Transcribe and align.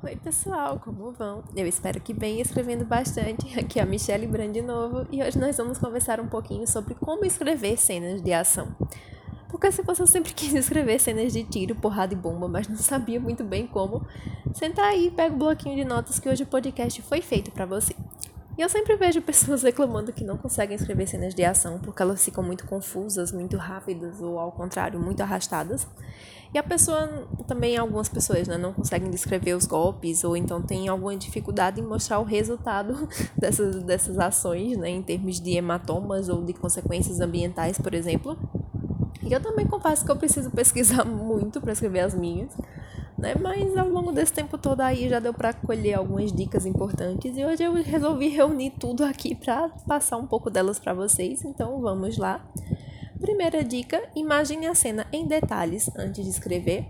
Oi 0.00 0.14
pessoal, 0.14 0.78
como 0.78 1.10
vão? 1.10 1.42
Eu 1.56 1.66
espero 1.66 2.00
que 2.00 2.14
bem 2.14 2.40
escrevendo 2.40 2.84
bastante. 2.84 3.58
Aqui 3.58 3.80
é 3.80 3.82
a 3.82 3.86
Michelle 3.86 4.28
Brand 4.28 4.52
de 4.52 4.62
novo 4.62 5.04
e 5.10 5.20
hoje 5.20 5.36
nós 5.36 5.56
vamos 5.56 5.76
conversar 5.76 6.20
um 6.20 6.28
pouquinho 6.28 6.68
sobre 6.68 6.94
como 6.94 7.24
escrever 7.24 7.76
cenas 7.76 8.22
de 8.22 8.32
ação. 8.32 8.76
Porque 9.48 9.72
se 9.72 9.82
você 9.82 10.06
sempre 10.06 10.32
quis 10.34 10.54
escrever 10.54 11.00
cenas 11.00 11.32
de 11.32 11.42
tiro, 11.42 11.74
porrada 11.74 12.14
e 12.14 12.16
bomba, 12.16 12.46
mas 12.46 12.68
não 12.68 12.76
sabia 12.76 13.18
muito 13.18 13.42
bem 13.42 13.66
como, 13.66 14.06
senta 14.54 14.82
aí 14.82 15.08
e 15.08 15.10
pega 15.10 15.34
o 15.34 15.38
bloquinho 15.38 15.74
de 15.74 15.84
notas 15.84 16.20
que 16.20 16.28
hoje 16.28 16.44
o 16.44 16.46
podcast 16.46 17.02
foi 17.02 17.20
feito 17.20 17.50
para 17.50 17.66
você. 17.66 17.92
E 18.58 18.60
eu 18.60 18.68
sempre 18.68 18.96
vejo 18.96 19.22
pessoas 19.22 19.62
reclamando 19.62 20.12
que 20.12 20.24
não 20.24 20.36
conseguem 20.36 20.74
escrever 20.74 21.06
cenas 21.06 21.32
de 21.32 21.44
ação 21.44 21.78
porque 21.78 22.02
elas 22.02 22.24
ficam 22.24 22.42
muito 22.42 22.66
confusas, 22.66 23.30
muito 23.30 23.56
rápidas 23.56 24.20
ou 24.20 24.36
ao 24.40 24.50
contrário, 24.50 24.98
muito 24.98 25.22
arrastadas. 25.22 25.86
E 26.52 26.58
a 26.58 26.62
pessoa, 26.62 27.28
também 27.46 27.76
algumas 27.76 28.08
pessoas, 28.08 28.48
né, 28.48 28.56
não 28.56 28.72
conseguem 28.72 29.10
descrever 29.10 29.54
os 29.54 29.66
golpes 29.66 30.24
ou 30.24 30.36
então 30.36 30.60
tem 30.60 30.88
alguma 30.88 31.14
dificuldade 31.14 31.78
em 31.78 31.84
mostrar 31.84 32.18
o 32.18 32.24
resultado 32.24 33.08
dessas, 33.38 33.82
dessas 33.84 34.18
ações, 34.18 34.76
né, 34.76 34.88
em 34.88 35.02
termos 35.02 35.40
de 35.40 35.52
hematomas 35.52 36.28
ou 36.28 36.44
de 36.44 36.52
consequências 36.52 37.20
ambientais, 37.20 37.78
por 37.78 37.94
exemplo. 37.94 38.36
E 39.22 39.32
eu 39.32 39.40
também 39.40 39.66
confesso 39.66 40.04
que 40.04 40.10
eu 40.10 40.16
preciso 40.16 40.50
pesquisar 40.56 41.04
muito 41.04 41.60
para 41.60 41.72
escrever 41.72 42.00
as 42.00 42.14
minhas 42.14 42.50
né? 43.18 43.34
Mas 43.34 43.76
ao 43.76 43.88
longo 43.88 44.12
desse 44.12 44.32
tempo 44.32 44.56
todo 44.56 44.80
aí 44.80 45.08
já 45.08 45.18
deu 45.18 45.34
para 45.34 45.52
colher 45.52 45.94
algumas 45.94 46.32
dicas 46.32 46.64
importantes 46.64 47.36
e 47.36 47.44
hoje 47.44 47.64
eu 47.64 47.74
resolvi 47.74 48.28
reunir 48.28 48.70
tudo 48.78 49.04
aqui 49.04 49.34
para 49.34 49.68
passar 49.86 50.16
um 50.16 50.26
pouco 50.26 50.48
delas 50.48 50.78
para 50.78 50.94
vocês. 50.94 51.44
Então 51.44 51.80
vamos 51.80 52.16
lá. 52.16 52.40
Primeira 53.20 53.64
dica: 53.64 54.00
imagine 54.14 54.66
a 54.66 54.74
cena 54.74 55.06
em 55.12 55.26
detalhes 55.26 55.90
antes 55.96 56.24
de 56.24 56.30
escrever. 56.30 56.86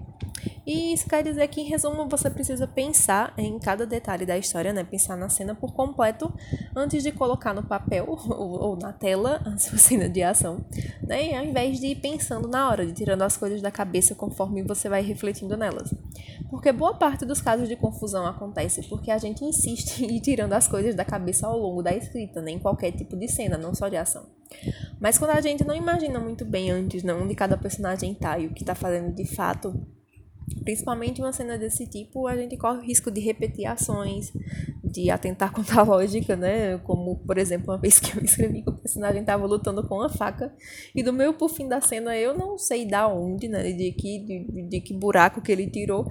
E 0.69 0.93
isso 0.93 1.09
quer 1.09 1.25
dizer 1.25 1.49
que, 1.49 1.63
em 1.63 1.65
resumo, 1.65 2.07
você 2.11 2.29
precisa 2.29 2.67
pensar 2.67 3.33
em 3.39 3.59
cada 3.59 3.87
detalhe 3.87 4.27
da 4.27 4.37
história, 4.37 4.71
né? 4.71 4.85
Pensar 4.85 5.17
na 5.17 5.31
cena 5.31 5.55
por 5.55 5.73
completo 5.73 6.31
antes 6.77 7.03
de 7.03 7.11
colocar 7.11 7.55
no 7.55 7.63
papel 7.63 8.05
ou, 8.29 8.61
ou 8.61 8.77
na 8.77 8.93
tela 8.93 9.41
a 9.47 9.57
sua 9.57 9.79
cena 9.79 10.11
de 10.11 10.23
ação, 10.23 10.63
né? 11.03 11.39
Ao 11.39 11.43
invés 11.43 11.81
de 11.81 11.87
ir 11.87 11.97
pensando 11.97 12.47
na 12.47 12.69
hora, 12.69 12.85
de 12.85 12.93
tirando 12.93 13.23
as 13.23 13.35
coisas 13.35 13.63
da 13.63 13.71
cabeça 13.71 14.15
conforme 14.15 14.63
você 14.63 14.91
vai 14.91 15.01
refletindo 15.01 15.57
nelas. 15.57 15.95
Porque 16.51 16.71
boa 16.71 16.93
parte 16.93 17.25
dos 17.25 17.41
casos 17.41 17.67
de 17.67 17.75
confusão 17.75 18.27
acontece 18.27 18.87
porque 18.91 19.11
a 19.11 19.17
gente 19.17 19.43
insiste 19.43 20.05
em 20.05 20.17
ir 20.17 20.21
tirando 20.21 20.53
as 20.53 20.69
coisas 20.69 20.95
da 20.95 21.05
cabeça 21.05 21.47
ao 21.47 21.59
longo 21.59 21.83
da 21.83 21.97
escrita, 21.97 22.43
né? 22.43 22.51
Em 22.51 22.59
qualquer 22.59 22.93
tipo 22.93 23.17
de 23.17 23.27
cena, 23.27 23.57
não 23.57 23.75
só 23.75 23.89
de 23.89 23.97
ação. 23.97 24.27
Mas 25.01 25.17
quando 25.17 25.31
a 25.31 25.41
gente 25.41 25.65
não 25.65 25.75
imagina 25.75 26.21
muito 26.21 26.45
bem 26.45 26.71
antes, 26.71 27.03
não, 27.03 27.23
onde 27.23 27.35
cada 27.35 27.57
personagem 27.57 28.13
tá 28.13 28.39
e 28.39 28.49
o 28.49 28.53
que 28.53 28.67
tá 28.67 28.75
fazendo 28.75 29.15
de 29.15 29.25
fato, 29.25 29.73
Principalmente 30.65 31.21
uma 31.21 31.33
cena 31.33 31.59
desse 31.59 31.87
tipo, 31.87 32.27
a 32.27 32.37
gente 32.37 32.57
corre 32.57 32.79
o 32.79 32.83
risco 32.83 33.11
de 33.11 33.21
repetir 33.21 33.67
ações, 33.67 34.33
de 34.83 35.11
atentar 35.11 35.53
contra 35.53 35.81
a 35.81 35.85
lógica, 35.85 36.37
né? 36.37 36.79
Como, 36.79 37.17
por 37.17 37.39
exemplo, 37.39 37.73
uma 37.73 37.79
vez 37.79 37.99
que 37.99 38.17
eu 38.17 38.23
escrevi 38.25 38.63
que 38.63 38.71
o 38.71 38.77
personagem 38.77 39.21
estava 39.21 39.47
lutando 39.47 39.87
com 39.87 39.97
uma 39.97 40.09
faca 40.09 40.53
e 40.95 41.03
do 41.03 41.13
meio 41.13 41.35
pro 41.35 41.49
fim 41.49 41.69
da 41.69 41.81
cena 41.81 42.17
eu 42.17 42.37
não 42.37 42.59
sei 42.59 42.87
da 42.87 43.09
onde, 43.09 43.49
né? 43.49 43.73
De 43.73 43.93
que, 43.93 44.19
de, 44.21 44.63
de 44.69 44.81
que 44.81 44.95
buraco 44.95 45.41
que 45.41 45.53
ele 45.53 45.69
tirou 45.69 46.11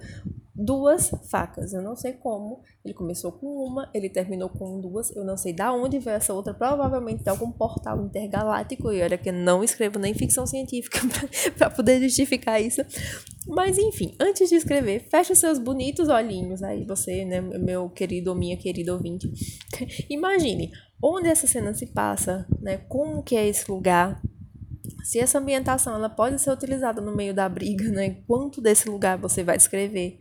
duas 0.58 1.12
facas. 1.30 1.72
Eu 1.72 1.82
não 1.84 1.96
sei 1.96 2.14
como. 2.14 2.62
Ele 2.84 2.94
começou 2.94 3.32
com 3.32 3.46
uma, 3.46 3.90
ele 3.94 4.10
terminou 4.10 4.50
com 4.50 4.82
duas. 4.82 5.16
Eu 5.16 5.24
não 5.24 5.38
sei 5.38 5.54
da 5.54 5.72
onde 5.72 6.00
veio 6.00 6.18
essa 6.18 6.34
outra. 6.34 6.54
Provavelmente 6.54 7.24
de 7.24 7.30
algum 7.30 7.52
portal 7.52 8.04
intergaláctico. 8.04 8.92
E 8.92 9.02
olha 9.02 9.18
que 9.18 9.30
eu 9.30 9.34
não 9.34 9.64
escrevo 9.64 10.00
nem 10.00 10.14
ficção 10.16 10.48
científica 10.48 11.00
para 11.58 11.70
poder 11.70 12.02
justificar 12.02 12.60
isso. 12.60 12.82
Mas 13.48 13.78
enfim, 13.78 14.16
antes 14.20 14.50
de 14.50 14.56
escrever, 14.56 15.08
feche 15.10 15.36
seus 15.36 15.60
bonitos 15.60 16.10
olhinhos 16.10 16.62
aí, 16.62 16.84
você, 16.84 17.24
né, 17.24 17.40
meu 17.40 17.90
querido 17.90 18.32
ou 18.32 18.36
minha 18.36 18.58
querida 18.58 18.94
ouvinte. 18.94 19.32
Imagine 20.10 20.72
onde 21.02 21.30
essa 21.30 21.48
cena 21.48 21.74
se 21.74 21.88
passa, 21.88 22.46
né? 22.60 22.78
Como 22.90 23.24
que 23.24 23.36
é 23.36 23.48
esse 23.48 23.70
lugar? 23.70 24.22
Se 25.04 25.20
essa 25.20 25.38
ambientação 25.38 25.96
ela 25.96 26.10
pode 26.10 26.42
ser 26.42 26.52
utilizada 26.52 27.00
no 27.00 27.16
meio 27.16 27.34
da 27.34 27.48
briga, 27.48 27.90
né? 27.90 28.22
Quanto 28.28 28.60
desse 28.60 28.90
lugar 28.90 29.18
você 29.18 29.44
vai 29.44 29.56
escrever? 29.56 30.20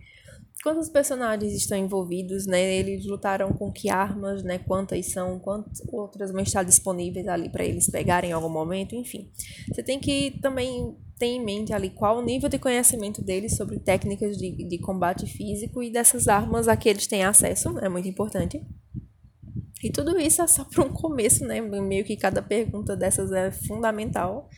Quantos 0.62 0.88
personagens 0.88 1.52
estão 1.52 1.76
envolvidos, 1.76 2.46
né? 2.46 2.76
Eles 2.76 3.06
lutaram 3.06 3.52
com 3.52 3.70
que 3.70 3.88
armas, 3.88 4.42
né? 4.42 4.58
Quantas 4.58 5.06
são, 5.06 5.38
quantas 5.38 5.82
outras 5.88 6.32
vão 6.32 6.42
estar 6.42 6.62
disponíveis 6.62 7.28
ali 7.28 7.48
para 7.48 7.64
eles 7.64 7.88
pegarem 7.90 8.30
em 8.30 8.32
algum 8.32 8.48
momento, 8.48 8.94
enfim. 8.94 9.30
Você 9.68 9.82
tem 9.82 9.98
que 9.98 10.38
também 10.40 10.96
ter 11.18 11.26
em 11.26 11.44
mente 11.44 11.72
ali 11.72 11.90
qual 11.90 12.18
o 12.18 12.22
nível 12.22 12.48
de 12.48 12.58
conhecimento 12.58 13.22
deles 13.22 13.56
sobre 13.56 13.78
técnicas 13.78 14.36
de, 14.36 14.50
de 14.50 14.78
combate 14.78 15.26
físico 15.26 15.82
e 15.82 15.90
dessas 15.90 16.28
armas 16.28 16.68
a 16.68 16.76
que 16.76 16.88
eles 16.88 17.06
têm 17.06 17.24
acesso, 17.24 17.78
é 17.78 17.88
muito 17.88 18.08
importante. 18.08 18.62
E 19.82 19.90
tudo 19.90 20.18
isso 20.18 20.42
é 20.42 20.46
só 20.46 20.64
para 20.64 20.84
um 20.84 20.92
começo, 20.92 21.44
né? 21.44 21.60
Meio 21.60 22.04
que 22.04 22.16
cada 22.16 22.42
pergunta 22.42 22.96
dessas 22.96 23.30
é 23.30 23.50
fundamental 23.50 24.48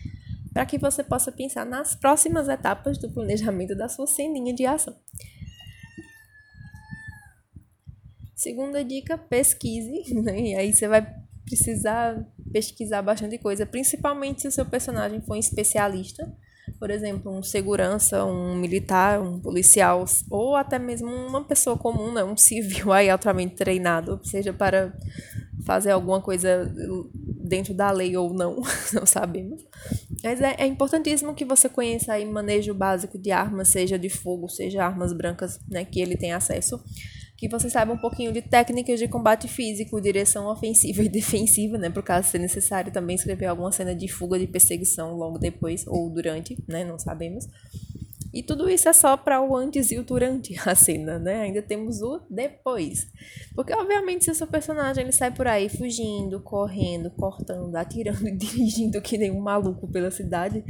para 0.52 0.64
que 0.64 0.78
você 0.78 1.04
possa 1.04 1.30
pensar 1.30 1.64
nas 1.66 1.94
próximas 1.94 2.48
etapas 2.48 2.98
do 2.98 3.10
planejamento 3.10 3.76
da 3.76 3.88
sua 3.88 4.06
ceninha 4.06 4.54
de 4.54 4.64
ação. 4.64 4.96
Segunda 8.38 8.84
dica, 8.84 9.18
pesquise, 9.18 10.14
né? 10.14 10.40
E 10.40 10.54
aí 10.54 10.72
você 10.72 10.86
vai 10.86 11.04
precisar 11.44 12.24
pesquisar 12.52 13.02
bastante 13.02 13.36
coisa, 13.36 13.66
principalmente 13.66 14.42
se 14.42 14.48
o 14.48 14.52
seu 14.52 14.64
personagem 14.64 15.20
for 15.20 15.34
um 15.34 15.38
especialista, 15.38 16.32
por 16.78 16.88
exemplo, 16.88 17.36
um 17.36 17.42
segurança, 17.42 18.24
um 18.24 18.54
militar, 18.54 19.20
um 19.20 19.40
policial, 19.40 20.04
ou 20.30 20.54
até 20.54 20.78
mesmo 20.78 21.10
uma 21.10 21.42
pessoa 21.44 21.76
comum, 21.76 22.12
né? 22.12 22.22
um 22.22 22.36
civil 22.36 22.92
aí 22.92 23.10
altamente 23.10 23.56
treinado, 23.56 24.20
seja 24.22 24.52
para 24.52 24.96
fazer 25.66 25.90
alguma 25.90 26.22
coisa 26.22 26.72
dentro 27.18 27.74
da 27.74 27.90
lei 27.90 28.16
ou 28.16 28.32
não, 28.32 28.62
não 28.94 29.04
sabemos. 29.04 29.66
Mas 30.22 30.40
é, 30.40 30.54
é 30.58 30.66
importantíssimo 30.66 31.34
que 31.34 31.44
você 31.44 31.68
conheça 31.68 32.12
aí 32.12 32.24
manejo 32.24 32.72
básico 32.72 33.18
de 33.18 33.32
armas, 33.32 33.68
seja 33.68 33.98
de 33.98 34.08
fogo, 34.08 34.48
seja 34.48 34.84
armas 34.84 35.12
brancas, 35.12 35.58
né, 35.68 35.84
que 35.84 36.00
ele 36.00 36.16
tem 36.16 36.32
acesso 36.32 36.80
que 37.38 37.48
você 37.48 37.70
saiba 37.70 37.92
um 37.92 37.96
pouquinho 37.96 38.32
de 38.32 38.42
técnicas 38.42 38.98
de 38.98 39.06
combate 39.06 39.46
físico, 39.46 40.00
direção 40.00 40.50
ofensiva 40.50 41.04
e 41.04 41.08
defensiva, 41.08 41.78
né? 41.78 41.88
Por 41.88 42.02
caso 42.02 42.28
seja 42.28 42.42
necessário 42.42 42.92
também 42.92 43.14
escrever 43.14 43.46
alguma 43.46 43.70
cena 43.70 43.94
de 43.94 44.08
fuga 44.08 44.36
de 44.36 44.48
perseguição 44.48 45.14
logo 45.14 45.38
depois 45.38 45.86
ou 45.86 46.10
durante, 46.10 46.58
né? 46.66 46.84
Não 46.84 46.98
sabemos. 46.98 47.46
E 48.34 48.42
tudo 48.42 48.68
isso 48.68 48.88
é 48.88 48.92
só 48.92 49.16
para 49.16 49.40
o 49.40 49.56
antes 49.56 49.90
e 49.92 49.98
o 49.98 50.02
durante 50.02 50.54
a 50.68 50.74
cena, 50.74 51.18
né? 51.18 51.42
Ainda 51.42 51.62
temos 51.62 52.02
o 52.02 52.20
depois. 52.28 53.06
Porque, 53.54 53.72
obviamente, 53.72 54.24
se 54.24 54.30
o 54.32 54.34
seu 54.34 54.46
personagem 54.46 55.04
ele 55.04 55.12
sai 55.12 55.30
por 55.32 55.46
aí 55.46 55.68
fugindo, 55.68 56.40
correndo, 56.40 57.08
cortando, 57.12 57.74
atirando 57.76 58.28
e 58.28 58.32
dirigindo 58.36 59.00
que 59.00 59.16
nem 59.16 59.30
um 59.30 59.40
maluco 59.40 59.86
pela 59.86 60.10
cidade, 60.10 60.62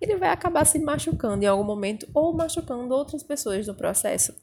ele 0.00 0.16
vai 0.16 0.30
acabar 0.30 0.64
se 0.64 0.78
machucando 0.78 1.44
em 1.44 1.46
algum 1.46 1.64
momento 1.64 2.08
ou 2.14 2.34
machucando 2.34 2.94
outras 2.94 3.22
pessoas 3.22 3.66
no 3.66 3.74
processo. 3.74 4.34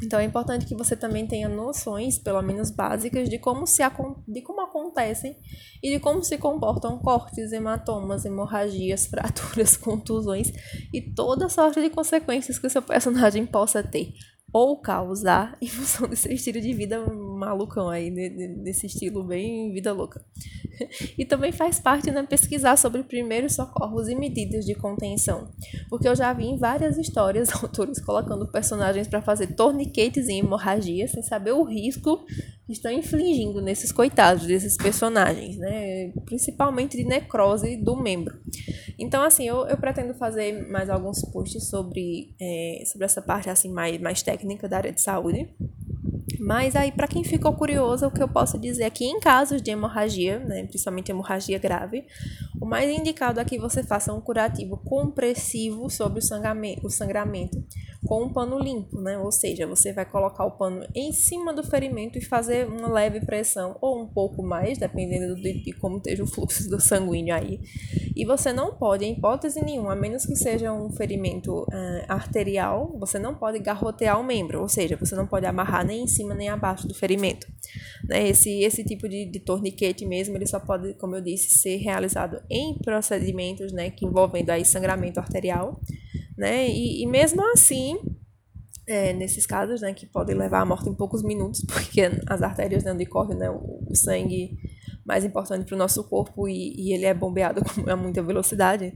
Então 0.00 0.18
é 0.18 0.24
importante 0.24 0.66
que 0.66 0.74
você 0.74 0.96
também 0.96 1.26
tenha 1.26 1.48
noções, 1.48 2.18
pelo 2.18 2.42
menos 2.42 2.70
básicas, 2.70 3.28
de 3.28 3.38
como, 3.38 3.66
se, 3.66 3.82
de 4.28 4.42
como 4.42 4.60
acontecem 4.60 5.36
e 5.82 5.92
de 5.92 6.00
como 6.00 6.22
se 6.22 6.38
comportam 6.38 6.98
cortes, 6.98 7.52
hematomas, 7.52 8.24
hemorragias, 8.24 9.06
fraturas, 9.10 9.76
contusões 9.76 10.52
e 10.92 11.00
toda 11.00 11.48
sorte 11.48 11.80
de 11.80 11.90
consequências 11.90 12.58
que 12.58 12.66
o 12.66 12.70
seu 12.70 12.82
personagem 12.82 13.46
possa 13.46 13.82
ter 13.82 14.12
ou 14.52 14.76
causar 14.76 15.56
em 15.60 15.66
função 15.66 16.06
desse 16.06 16.32
estilo 16.32 16.60
de 16.60 16.72
vida 16.74 17.00
malucão 17.14 17.88
aí, 17.88 18.10
desse 18.62 18.86
estilo 18.86 19.24
bem 19.24 19.72
vida 19.72 19.92
louca. 19.92 20.24
E 21.16 21.24
também 21.24 21.52
faz 21.52 21.78
parte 21.78 22.10
né, 22.10 22.22
pesquisar 22.24 22.76
sobre 22.76 23.04
primeiros 23.04 23.54
socorros 23.54 24.08
e 24.08 24.14
medidas 24.14 24.64
de 24.64 24.74
contenção, 24.74 25.50
porque 25.88 26.08
eu 26.08 26.16
já 26.16 26.32
vi 26.32 26.44
em 26.46 26.56
várias 26.56 26.98
histórias 26.98 27.50
autores 27.62 28.00
colocando 28.00 28.50
personagens 28.50 29.06
para 29.06 29.22
fazer 29.22 29.48
torniquetes 29.54 30.28
em 30.28 30.40
hemorragia 30.40 31.06
sem 31.06 31.22
saber 31.22 31.52
o 31.52 31.62
risco 31.62 32.24
estão 32.68 32.92
infligindo 32.92 33.60
nesses 33.60 33.90
coitados 33.90 34.46
desses 34.46 34.76
personagens, 34.76 35.56
né, 35.56 36.12
principalmente 36.24 36.96
de 36.96 37.04
necrose 37.04 37.76
do 37.76 37.96
membro. 37.96 38.38
Então, 38.98 39.22
assim, 39.22 39.46
eu, 39.46 39.66
eu 39.66 39.76
pretendo 39.76 40.14
fazer 40.14 40.68
mais 40.68 40.88
alguns 40.88 41.20
posts 41.32 41.68
sobre, 41.68 42.34
é, 42.40 42.84
sobre 42.86 43.04
essa 43.04 43.20
parte 43.20 43.50
assim 43.50 43.70
mais, 43.70 44.00
mais 44.00 44.22
técnica 44.22 44.68
da 44.68 44.76
área 44.76 44.92
de 44.92 45.00
saúde. 45.00 45.48
Mas 46.38 46.74
aí, 46.74 46.90
para 46.90 47.06
quem 47.06 47.22
ficou 47.22 47.52
curioso, 47.52 48.06
o 48.06 48.10
que 48.10 48.22
eu 48.22 48.28
posso 48.28 48.58
dizer 48.58 48.84
é 48.84 48.90
que 48.90 49.04
em 49.04 49.20
casos 49.20 49.62
de 49.62 49.70
hemorragia, 49.70 50.40
né, 50.40 50.64
principalmente 50.64 51.10
hemorragia 51.10 51.58
grave, 51.58 52.04
o 52.60 52.66
mais 52.66 52.90
indicado 52.90 53.38
é 53.38 53.44
que 53.44 53.58
você 53.58 53.82
faça 53.82 54.12
um 54.12 54.20
curativo 54.20 54.76
compressivo 54.76 55.88
sobre 55.88 56.18
o 56.18 56.22
sangramento, 56.22 56.86
o 56.86 56.90
sangramento 56.90 57.62
com 58.04 58.24
um 58.24 58.32
pano 58.32 58.58
limpo, 58.58 59.00
né? 59.00 59.16
Ou 59.18 59.30
seja, 59.30 59.66
você 59.66 59.92
vai 59.92 60.04
colocar 60.04 60.44
o 60.44 60.52
pano 60.52 60.84
em 60.94 61.12
cima 61.12 61.52
do 61.52 61.62
ferimento 61.62 62.18
e 62.18 62.24
fazer 62.24 62.66
uma 62.66 62.88
leve 62.88 63.20
pressão 63.20 63.76
ou 63.80 64.02
um 64.02 64.06
pouco 64.06 64.42
mais, 64.42 64.76
dependendo 64.76 65.36
de, 65.36 65.62
de 65.62 65.72
como 65.72 65.98
esteja 65.98 66.24
o 66.24 66.26
fluxo 66.26 66.68
do 66.68 66.80
sanguíneo 66.80 67.34
aí. 67.34 67.60
E 68.16 68.24
você 68.24 68.52
não 68.52 68.74
pode, 68.74 69.04
em 69.04 69.12
hipótese 69.12 69.64
nenhuma, 69.64 69.92
a 69.92 69.96
menos 69.96 70.26
que 70.26 70.34
seja 70.34 70.72
um 70.72 70.90
ferimento 70.90 71.62
uh, 71.62 72.04
arterial, 72.08 72.96
você 72.98 73.18
não 73.18 73.34
pode 73.36 73.60
garrotear 73.60 74.20
o 74.20 74.24
membro, 74.24 74.60
ou 74.60 74.68
seja, 74.68 74.96
você 74.96 75.14
não 75.14 75.26
pode 75.26 75.46
amarrar 75.46 75.86
nem 75.86 76.02
em 76.02 76.08
cima 76.08 76.34
nem 76.34 76.48
abaixo 76.48 76.88
do 76.88 76.94
ferimento. 76.94 77.46
Né? 78.08 78.28
Esse, 78.28 78.62
esse 78.62 78.84
tipo 78.84 79.08
de, 79.08 79.26
de 79.26 79.38
torniquete 79.38 80.04
mesmo, 80.04 80.36
ele 80.36 80.46
só 80.46 80.58
pode, 80.58 80.94
como 80.94 81.14
eu 81.14 81.20
disse, 81.20 81.58
ser 81.58 81.76
realizado 81.76 82.42
em 82.50 82.76
procedimentos 82.78 83.72
né, 83.72 83.90
que 83.90 84.04
envolvendo 84.04 84.50
aí 84.50 84.64
sangramento 84.64 85.20
arterial 85.20 85.80
né? 86.36 86.68
E, 86.68 87.02
e 87.02 87.06
mesmo 87.06 87.42
assim, 87.52 87.98
é, 88.86 89.12
nesses 89.12 89.46
casos, 89.46 89.80
né, 89.80 89.92
que 89.92 90.06
podem 90.06 90.36
levar 90.36 90.60
à 90.60 90.66
morte 90.66 90.88
em 90.88 90.94
poucos 90.94 91.22
minutos, 91.22 91.64
porque 91.66 92.02
as 92.26 92.42
artérias 92.42 92.84
né, 92.84 92.92
onde 92.92 93.06
corre 93.06 93.34
né, 93.34 93.50
o, 93.50 93.94
sangue 93.94 94.56
mais 95.04 95.24
importante 95.24 95.66
para 95.66 95.74
o 95.74 95.78
nosso 95.78 96.04
corpo 96.04 96.48
e, 96.48 96.74
e, 96.76 96.92
ele 96.92 97.04
é 97.04 97.12
bombeado 97.12 97.60
a 97.86 97.96
muita 97.96 98.22
velocidade. 98.22 98.94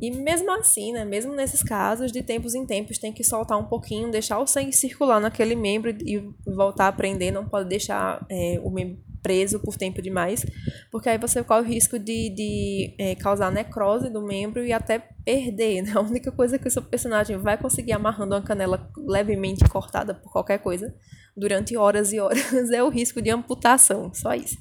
E 0.00 0.10
mesmo 0.10 0.50
assim, 0.52 0.92
né, 0.92 1.04
mesmo 1.04 1.34
nesses 1.34 1.62
casos, 1.62 2.12
de 2.12 2.22
tempos 2.22 2.54
em 2.54 2.64
tempos 2.64 2.98
tem 2.98 3.12
que 3.12 3.24
soltar 3.24 3.58
um 3.58 3.64
pouquinho, 3.64 4.10
deixar 4.10 4.38
o 4.38 4.46
sangue 4.46 4.72
circular 4.72 5.20
naquele 5.20 5.56
membro 5.56 5.90
e 5.90 6.22
voltar 6.46 6.88
a 6.88 6.92
prender, 6.92 7.32
não 7.32 7.48
pode 7.48 7.68
deixar 7.68 8.24
é, 8.30 8.60
o 8.62 8.70
membro 8.70 9.09
preso 9.22 9.60
por 9.60 9.76
tempo 9.76 10.00
demais, 10.00 10.44
porque 10.90 11.08
aí 11.08 11.18
você 11.18 11.42
corre 11.42 11.60
o 11.60 11.64
risco 11.64 11.98
de, 11.98 12.30
de 12.30 12.94
é, 12.98 13.14
causar 13.14 13.50
necrose 13.50 14.10
do 14.10 14.22
membro 14.22 14.64
e 14.64 14.72
até 14.72 14.98
perder. 15.24 15.82
Né? 15.82 15.92
A 15.96 16.00
única 16.00 16.32
coisa 16.32 16.58
que 16.58 16.68
o 16.68 16.70
seu 16.70 16.82
personagem 16.82 17.36
vai 17.36 17.56
conseguir 17.56 17.92
amarrando 17.92 18.34
uma 18.34 18.42
canela 18.42 18.90
levemente 18.96 19.64
cortada 19.68 20.14
por 20.14 20.32
qualquer 20.32 20.58
coisa 20.58 20.94
durante 21.40 21.76
horas 21.76 22.12
e 22.12 22.20
horas 22.20 22.52
é 22.70 22.82
o 22.82 22.90
risco 22.90 23.22
de 23.22 23.30
amputação, 23.30 24.12
só 24.12 24.34
isso. 24.34 24.58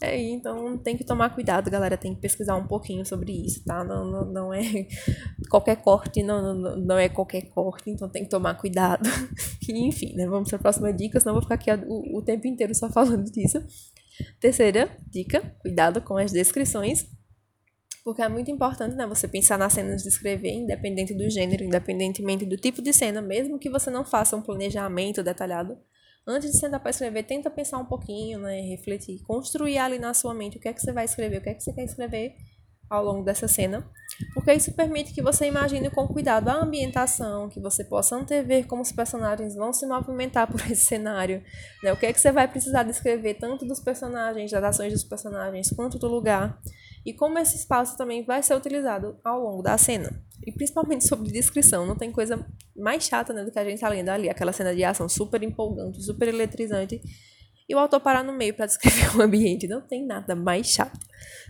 É, 0.00 0.16
então 0.16 0.78
tem 0.78 0.96
que 0.96 1.04
tomar 1.04 1.30
cuidado, 1.30 1.70
galera, 1.70 1.96
tem 1.96 2.14
que 2.14 2.20
pesquisar 2.20 2.56
um 2.56 2.66
pouquinho 2.66 3.04
sobre 3.04 3.32
isso, 3.32 3.64
tá? 3.64 3.84
Não, 3.84 4.04
não, 4.04 4.24
não 4.24 4.54
é 4.54 4.62
qualquer 5.50 5.76
corte, 5.76 6.22
não, 6.22 6.54
não, 6.54 6.76
não 6.76 6.98
é 6.98 7.08
qualquer 7.08 7.42
corte, 7.50 7.90
então 7.90 8.08
tem 8.08 8.22
que 8.22 8.30
tomar 8.30 8.54
cuidado. 8.54 9.08
E, 9.66 9.88
enfim, 9.88 10.14
né? 10.14 10.26
Vamos 10.26 10.50
para 10.50 10.58
a 10.58 10.60
próxima 10.60 10.92
dica, 10.92 11.18
senão 11.18 11.32
vou 11.32 11.42
ficar 11.42 11.54
aqui 11.54 11.70
o, 11.70 12.18
o 12.18 12.22
tempo 12.22 12.46
inteiro 12.46 12.74
só 12.74 12.90
falando 12.90 13.24
disso. 13.24 13.64
Terceira 14.38 14.90
dica, 15.10 15.40
cuidado 15.62 16.02
com 16.02 16.18
as 16.18 16.30
descrições 16.30 17.06
porque 18.04 18.20
é 18.20 18.28
muito 18.28 18.50
importante, 18.50 18.94
né, 18.94 19.06
você 19.06 19.26
pensar 19.26 19.56
nas 19.56 19.72
cenas 19.72 20.02
de 20.02 20.10
escrever, 20.10 20.52
independente 20.52 21.14
do 21.14 21.28
gênero, 21.30 21.64
independentemente 21.64 22.44
do 22.44 22.58
tipo 22.58 22.82
de 22.82 22.92
cena, 22.92 23.22
mesmo 23.22 23.58
que 23.58 23.70
você 23.70 23.90
não 23.90 24.04
faça 24.04 24.36
um 24.36 24.42
planejamento 24.42 25.22
detalhado, 25.22 25.78
antes 26.26 26.52
de 26.52 26.58
sentar 26.58 26.80
para 26.80 26.90
escrever, 26.90 27.22
tenta 27.24 27.50
pensar 27.50 27.78
um 27.78 27.84
pouquinho, 27.84 28.38
né, 28.40 28.60
refletir, 28.60 29.22
construir 29.22 29.78
ali 29.78 29.98
na 29.98 30.14
sua 30.14 30.34
mente 30.34 30.56
o 30.56 30.60
que 30.60 30.68
é 30.68 30.72
que 30.72 30.80
você 30.80 30.92
vai 30.92 31.04
escrever, 31.04 31.38
o 31.38 31.42
que 31.42 31.50
é 31.50 31.54
que 31.54 31.62
você 31.62 31.72
quer 31.72 31.84
escrever 31.84 32.34
ao 32.88 33.04
longo 33.04 33.24
dessa 33.24 33.48
cena, 33.48 33.90
porque 34.34 34.52
isso 34.52 34.72
permite 34.72 35.12
que 35.12 35.22
você 35.22 35.46
imagine 35.46 35.90
com 35.90 36.06
cuidado 36.06 36.48
a 36.48 36.62
ambientação, 36.62 37.48
que 37.48 37.60
você 37.60 37.82
possa 37.82 38.16
antever 38.16 38.66
como 38.66 38.82
os 38.82 38.92
personagens 38.92 39.54
vão 39.54 39.72
se 39.72 39.86
movimentar 39.86 40.46
por 40.50 40.60
esse 40.60 40.86
cenário, 40.86 41.42
né? 41.82 41.92
O 41.92 41.96
que 41.96 42.06
é 42.06 42.12
que 42.12 42.20
você 42.20 42.30
vai 42.30 42.46
precisar 42.46 42.82
descrever 42.82 43.34
tanto 43.34 43.64
dos 43.64 43.80
personagens, 43.80 44.50
das 44.50 44.62
ações 44.62 44.92
dos 44.92 45.04
personagens, 45.04 45.70
quanto 45.70 45.98
do 45.98 46.06
lugar 46.06 46.60
e 47.04 47.12
como 47.12 47.38
esse 47.38 47.56
espaço 47.56 47.96
também 47.96 48.24
vai 48.24 48.42
ser 48.42 48.54
utilizado 48.54 49.18
ao 49.24 49.40
longo 49.40 49.62
da 49.62 49.76
cena. 49.76 50.10
E 50.46 50.52
principalmente 50.52 51.08
sobre 51.08 51.30
descrição, 51.30 51.86
não 51.86 51.96
tem 51.96 52.12
coisa 52.12 52.46
mais 52.76 53.04
chata 53.04 53.32
né, 53.32 53.44
do 53.44 53.50
que 53.50 53.58
a 53.58 53.64
gente 53.64 53.80
tá 53.80 53.88
lendo 53.88 54.10
ali, 54.10 54.28
aquela 54.28 54.52
cena 54.52 54.74
de 54.74 54.84
ação 54.84 55.08
super 55.08 55.42
empolgante, 55.42 56.02
super 56.02 56.28
eletrizante, 56.28 57.00
e 57.68 57.74
o 57.74 57.78
autor 57.78 58.00
parar 58.00 58.22
no 58.22 58.32
meio 58.32 58.52
para 58.54 58.66
descrever 58.66 59.08
o 59.16 59.22
ambiente. 59.22 59.66
Não 59.66 59.80
tem 59.80 60.04
nada 60.04 60.34
mais 60.34 60.66
chato. 60.66 60.98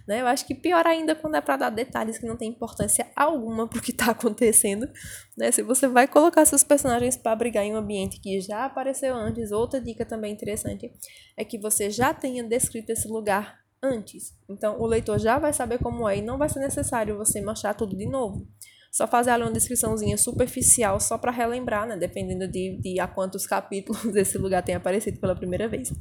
Né? 0.07 0.21
Eu 0.21 0.27
acho 0.27 0.47
que 0.47 0.55
pior 0.55 0.87
ainda 0.87 1.15
quando 1.15 1.37
é 1.37 1.41
para 1.41 1.57
dar 1.57 1.71
detalhes 1.71 2.19
que 2.19 2.27
não 2.27 2.37
tem 2.37 2.51
importância 2.51 3.11
alguma 3.17 3.67
pro 3.67 3.83
que 3.83 3.91
está 3.91 4.13
acontecendo. 4.13 4.89
Né? 5.37 5.51
Se 5.51 5.63
você 5.63 5.89
vai 5.89 6.07
colocar 6.07 6.45
seus 6.45 6.63
personagens 6.63 7.17
para 7.17 7.35
brigar 7.35 7.65
em 7.65 7.73
um 7.73 7.77
ambiente 7.77 8.21
que 8.21 8.41
já 8.41 8.65
apareceu 8.65 9.15
antes, 9.15 9.51
outra 9.51 9.81
dica 9.81 10.05
também 10.05 10.33
interessante 10.33 10.93
é 11.37 11.45
que 11.45 11.59
você 11.59 11.91
já 11.91 12.15
tenha 12.15 12.45
descrito 12.45 12.93
esse 12.93 13.09
lugar 13.09 13.59
antes. 13.83 14.35
Então, 14.49 14.81
o 14.81 14.87
leitor 14.87 15.19
já 15.19 15.39
vai 15.39 15.53
saber 15.53 15.79
como 15.79 16.09
é 16.09 16.19
e 16.19 16.23
não 16.23 16.39
vai 16.39 16.49
ser 16.49 16.61
necessário 16.61 17.19
você 17.19 17.43
mostrar 17.43 17.75
tudo 17.75 17.97
de 17.97 18.07
novo. 18.07 18.47
Só 18.95 19.09
fazer 19.09 19.31
ali 19.31 19.43
uma 19.43 19.51
descriçãozinha 19.51 20.17
superficial 20.17 21.01
só 21.01 21.19
para 21.19 21.33
relembrar, 21.33 21.85
né? 21.85 21.97
Dependendo 21.97 22.47
de, 22.47 22.79
de 22.81 23.01
a 23.01 23.09
quantos 23.09 23.45
capítulos 23.45 24.07
esse 24.15 24.39
lugar 24.39 24.63
tem 24.63 24.77
aparecido 24.77 25.19
pela 25.19 25.35
primeira 25.35 25.67
vez. 25.67 25.93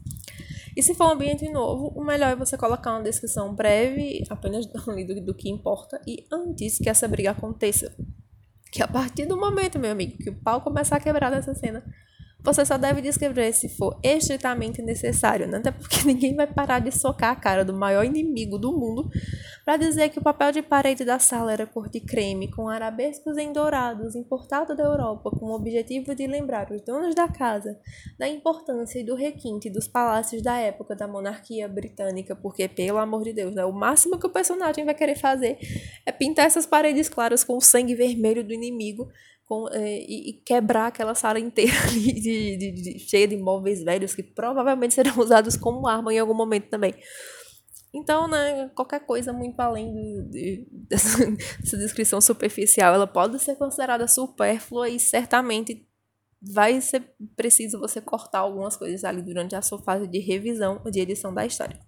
E 0.77 0.83
se 0.83 0.93
for 0.93 1.07
um 1.07 1.13
ambiente 1.13 1.49
novo, 1.49 1.87
o 1.99 2.03
melhor 2.03 2.31
é 2.31 2.35
você 2.35 2.55
colocar 2.55 2.91
uma 2.91 3.01
descrição 3.01 3.55
breve, 3.55 4.23
apenas 4.29 4.67
do, 4.69 5.21
do 5.25 5.33
que 5.33 5.49
importa, 5.49 5.99
e 6.05 6.27
antes 6.31 6.77
que 6.77 6.87
essa 6.87 7.07
briga 7.07 7.31
aconteça. 7.31 7.91
Que 8.71 8.83
a 8.83 8.87
partir 8.87 9.25
do 9.25 9.37
momento, 9.37 9.79
meu 9.79 9.91
amigo, 9.91 10.15
que 10.19 10.29
o 10.29 10.39
pau 10.43 10.61
começar 10.61 10.97
a 10.97 10.99
quebrar 10.99 11.31
nessa 11.31 11.55
cena, 11.55 11.83
você 12.43 12.65
só 12.65 12.77
deve 12.77 13.01
descrever 13.01 13.53
se 13.53 13.69
for 13.69 13.97
estritamente 14.03 14.81
necessário, 14.81 15.47
né? 15.47 15.57
até 15.59 15.71
porque 15.71 16.03
ninguém 16.05 16.35
vai 16.35 16.45
parar 16.45 16.79
de 16.79 16.91
socar 16.91 17.31
a 17.31 17.35
cara 17.35 17.63
do 17.63 17.73
maior 17.73 18.03
inimigo 18.03 18.57
do 18.57 18.71
mundo 18.71 19.09
para 19.63 19.77
dizer 19.77 20.09
que 20.09 20.19
o 20.19 20.21
papel 20.21 20.51
de 20.51 20.61
parede 20.61 21.05
da 21.05 21.19
sala 21.19 21.53
era 21.53 21.65
cor 21.65 21.89
de 21.89 22.01
creme, 22.01 22.51
com 22.51 22.67
arabescos 22.67 23.37
em 23.37 23.53
dourados, 23.53 24.13
importado 24.13 24.75
da 24.75 24.83
Europa, 24.83 25.31
com 25.31 25.45
o 25.45 25.55
objetivo 25.55 26.13
de 26.13 26.27
lembrar 26.27 26.69
os 26.69 26.81
donos 26.81 27.15
da 27.15 27.29
casa 27.29 27.79
da 28.19 28.27
importância 28.27 28.99
e 28.99 29.05
do 29.05 29.15
requinte 29.15 29.69
dos 29.69 29.87
palácios 29.87 30.41
da 30.41 30.57
época 30.57 30.95
da 30.95 31.07
monarquia 31.07 31.67
britânica, 31.67 32.35
porque, 32.35 32.67
pelo 32.67 32.97
amor 32.97 33.23
de 33.23 33.31
Deus, 33.31 33.55
né? 33.55 33.63
o 33.63 33.71
máximo 33.71 34.19
que 34.19 34.27
o 34.27 34.29
personagem 34.29 34.83
vai 34.83 34.93
querer 34.93 35.15
fazer 35.15 35.57
é 36.05 36.11
pintar 36.11 36.45
essas 36.45 36.65
paredes 36.65 37.07
claras 37.07 37.43
com 37.43 37.55
o 37.55 37.61
sangue 37.61 37.95
vermelho 37.95 38.43
do 38.43 38.53
inimigo 38.53 39.07
com, 39.45 39.67
é, 39.69 39.97
e, 39.99 40.41
quebrar 40.45 40.87
aquela 40.87 41.15
sala 41.15 41.39
inteira 41.39 41.73
ali 41.87 42.13
de, 42.13 42.57
de, 42.57 42.71
de, 42.71 42.99
cheia 42.99 43.27
de 43.27 43.37
móveis 43.37 43.83
velhos 43.83 44.15
que 44.15 44.23
provavelmente 44.23 44.93
serão 44.93 45.17
usados 45.19 45.55
como 45.55 45.87
arma 45.87 46.13
em 46.13 46.19
algum 46.19 46.33
momento 46.33 46.69
também. 46.69 46.93
Então, 47.93 48.27
né, 48.27 48.69
qualquer 48.75 49.05
coisa 49.05 49.31
muito 49.31 49.59
além 49.59 49.93
de, 50.29 50.67
dessa, 50.89 51.29
dessa 51.59 51.77
descrição 51.77 52.19
superficial, 52.19 52.93
ela 52.93 53.05
pode 53.05 53.37
ser 53.39 53.55
considerada 53.55 54.07
supérflua 54.07 54.89
e 54.89 54.99
certamente 54.99 55.87
vai 56.41 56.81
ser 56.81 57.03
preciso 57.35 57.79
você 57.79 58.01
cortar 58.01 58.39
algumas 58.39 58.75
coisas 58.75 59.03
ali 59.03 59.21
durante 59.21 59.55
a 59.55 59.61
sua 59.61 59.81
fase 59.81 60.07
de 60.07 60.19
revisão 60.19 60.81
ou 60.83 60.91
de 60.91 60.99
edição 60.99 61.33
da 61.33 61.45
história. 61.45 61.79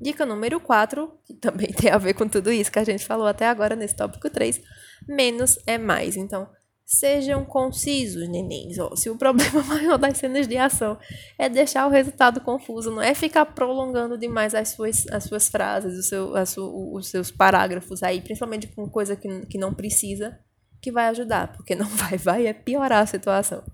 Dica 0.00 0.26
número 0.26 0.60
4, 0.60 1.10
que 1.24 1.34
também 1.34 1.68
tem 1.72 1.90
a 1.90 1.98
ver 1.98 2.14
com 2.14 2.28
tudo 2.28 2.52
isso 2.52 2.70
que 2.70 2.78
a 2.78 2.84
gente 2.84 3.04
falou 3.04 3.26
até 3.26 3.46
agora 3.46 3.74
nesse 3.74 3.96
tópico 3.96 4.28
3, 4.28 4.60
menos 5.08 5.58
é 5.66 5.78
mais. 5.78 6.16
Então, 6.16 6.48
sejam 6.86 7.44
concisos, 7.44 8.28
nenéns. 8.28 8.78
Oh, 8.78 8.94
se 8.94 9.10
o 9.10 9.16
problema 9.18 9.62
maior 9.64 9.98
das 9.98 10.18
cenas 10.18 10.46
de 10.46 10.56
ação 10.56 10.98
é 11.38 11.48
deixar 11.48 11.86
o 11.86 11.90
resultado 11.90 12.40
confuso, 12.40 12.90
não 12.90 13.02
é 13.02 13.14
ficar 13.14 13.44
prolongando 13.46 14.16
demais 14.16 14.54
as 14.54 14.68
suas, 14.68 15.06
as 15.08 15.24
suas 15.24 15.48
frases, 15.48 15.98
o 15.98 16.02
seu, 16.02 16.46
su, 16.46 16.92
os 16.94 17.08
seus 17.08 17.30
parágrafos 17.30 18.02
aí, 18.02 18.20
principalmente 18.20 18.68
com 18.68 18.88
coisa 18.88 19.16
que, 19.16 19.46
que 19.46 19.58
não 19.58 19.74
precisa, 19.74 20.38
que 20.80 20.92
vai 20.92 21.06
ajudar, 21.06 21.52
porque 21.52 21.74
não 21.74 21.88
vai, 21.90 22.16
vai 22.16 22.46
é 22.46 22.52
piorar 22.52 23.02
a 23.02 23.06
situação. 23.06 23.64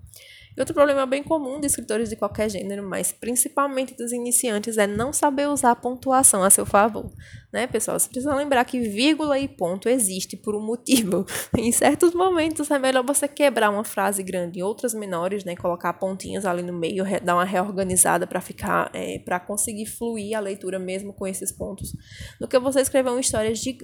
E 0.55 0.61
outro 0.61 0.73
problema 0.73 1.05
bem 1.05 1.23
comum 1.23 1.59
de 1.59 1.67
escritores 1.67 2.09
de 2.09 2.15
qualquer 2.15 2.49
gênero, 2.49 2.87
mas 2.87 3.11
principalmente 3.11 3.95
dos 3.95 4.11
iniciantes, 4.11 4.77
é 4.77 4.85
não 4.85 5.11
saber 5.11 5.47
usar 5.47 5.71
a 5.71 5.75
pontuação 5.75 6.43
a 6.43 6.49
seu 6.49 6.65
favor. 6.65 7.11
Né, 7.53 7.67
pessoal? 7.67 7.99
Você 7.99 8.09
precisa 8.09 8.33
lembrar 8.33 8.65
que 8.65 8.79
vírgula 8.79 9.37
e 9.37 9.47
ponto 9.47 9.87
existe 9.87 10.35
por 10.35 10.55
um 10.55 10.59
motivo. 10.59 11.23
Em 11.55 11.71
certos 11.71 12.11
momentos 12.11 12.71
é 12.71 12.79
melhor 12.79 13.05
você 13.05 13.27
quebrar 13.27 13.69
uma 13.69 13.83
frase 13.83 14.23
grande 14.23 14.59
em 14.59 14.63
outras 14.63 14.95
menores, 14.95 15.43
né? 15.43 15.55
Colocar 15.55 15.93
pontinhos 15.93 16.47
ali 16.47 16.63
no 16.63 16.73
meio, 16.73 17.05
dar 17.23 17.35
uma 17.35 17.45
reorganizada 17.45 18.25
para 18.25 18.41
ficar, 18.41 18.89
é, 18.91 19.19
para 19.19 19.39
conseguir 19.39 19.85
fluir 19.85 20.35
a 20.35 20.39
leitura 20.39 20.79
mesmo 20.79 21.13
com 21.13 21.27
esses 21.27 21.51
pontos, 21.51 21.95
do 22.39 22.47
que 22.47 22.57
você 22.57 22.81
escrever 22.81 23.11
uma 23.11 23.19
história 23.19 23.53
de 23.53 23.77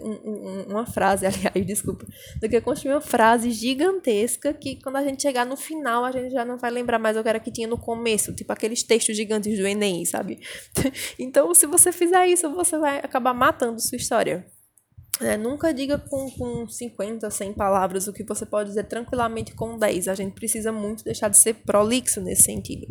uma 0.67 0.87
frase, 0.87 1.27
aliás, 1.29 1.63
desculpa, 1.63 2.07
do 2.41 2.49
que 2.49 2.59
construir 2.61 2.93
uma 2.93 3.01
frase 3.01 3.51
gigantesca 3.51 4.51
que 4.51 4.81
quando 4.81 4.95
a 4.95 5.03
gente 5.03 5.21
chegar 5.21 5.45
no 5.45 5.55
final 5.55 6.03
a 6.05 6.11
gente 6.11 6.31
já 6.31 6.43
não 6.43 6.57
vai 6.57 6.71
lembrar 6.71 6.97
mais 6.97 7.15
o 7.15 7.21
que 7.21 7.29
era 7.29 7.39
que 7.39 7.51
tinha 7.51 7.67
no 7.67 7.77
começo, 7.77 8.33
tipo 8.33 8.51
aqueles 8.51 8.81
textos 8.81 9.15
gigantes 9.15 9.59
do 9.59 9.67
Enem, 9.67 10.05
sabe? 10.05 10.39
então, 11.19 11.53
se 11.53 11.67
você 11.67 11.91
fizer 11.91 12.25
isso, 12.25 12.49
você 12.49 12.75
vai 12.75 12.97
acabar 12.97 13.31
matando 13.31 13.58
sua 13.79 13.97
história. 13.97 14.45
É, 15.21 15.35
nunca 15.35 15.73
diga 15.73 15.97
com, 15.97 16.31
com 16.31 16.67
50, 16.67 17.29
100 17.29 17.53
palavras 17.53 18.07
o 18.07 18.13
que 18.13 18.23
você 18.23 18.45
pode 18.45 18.69
dizer 18.69 18.85
tranquilamente 18.85 19.53
com 19.53 19.77
10. 19.77 20.07
A 20.07 20.15
gente 20.15 20.33
precisa 20.33 20.71
muito 20.71 21.03
deixar 21.03 21.27
de 21.27 21.37
ser 21.37 21.55
prolixo 21.55 22.21
nesse 22.21 22.43
sentido. 22.43 22.87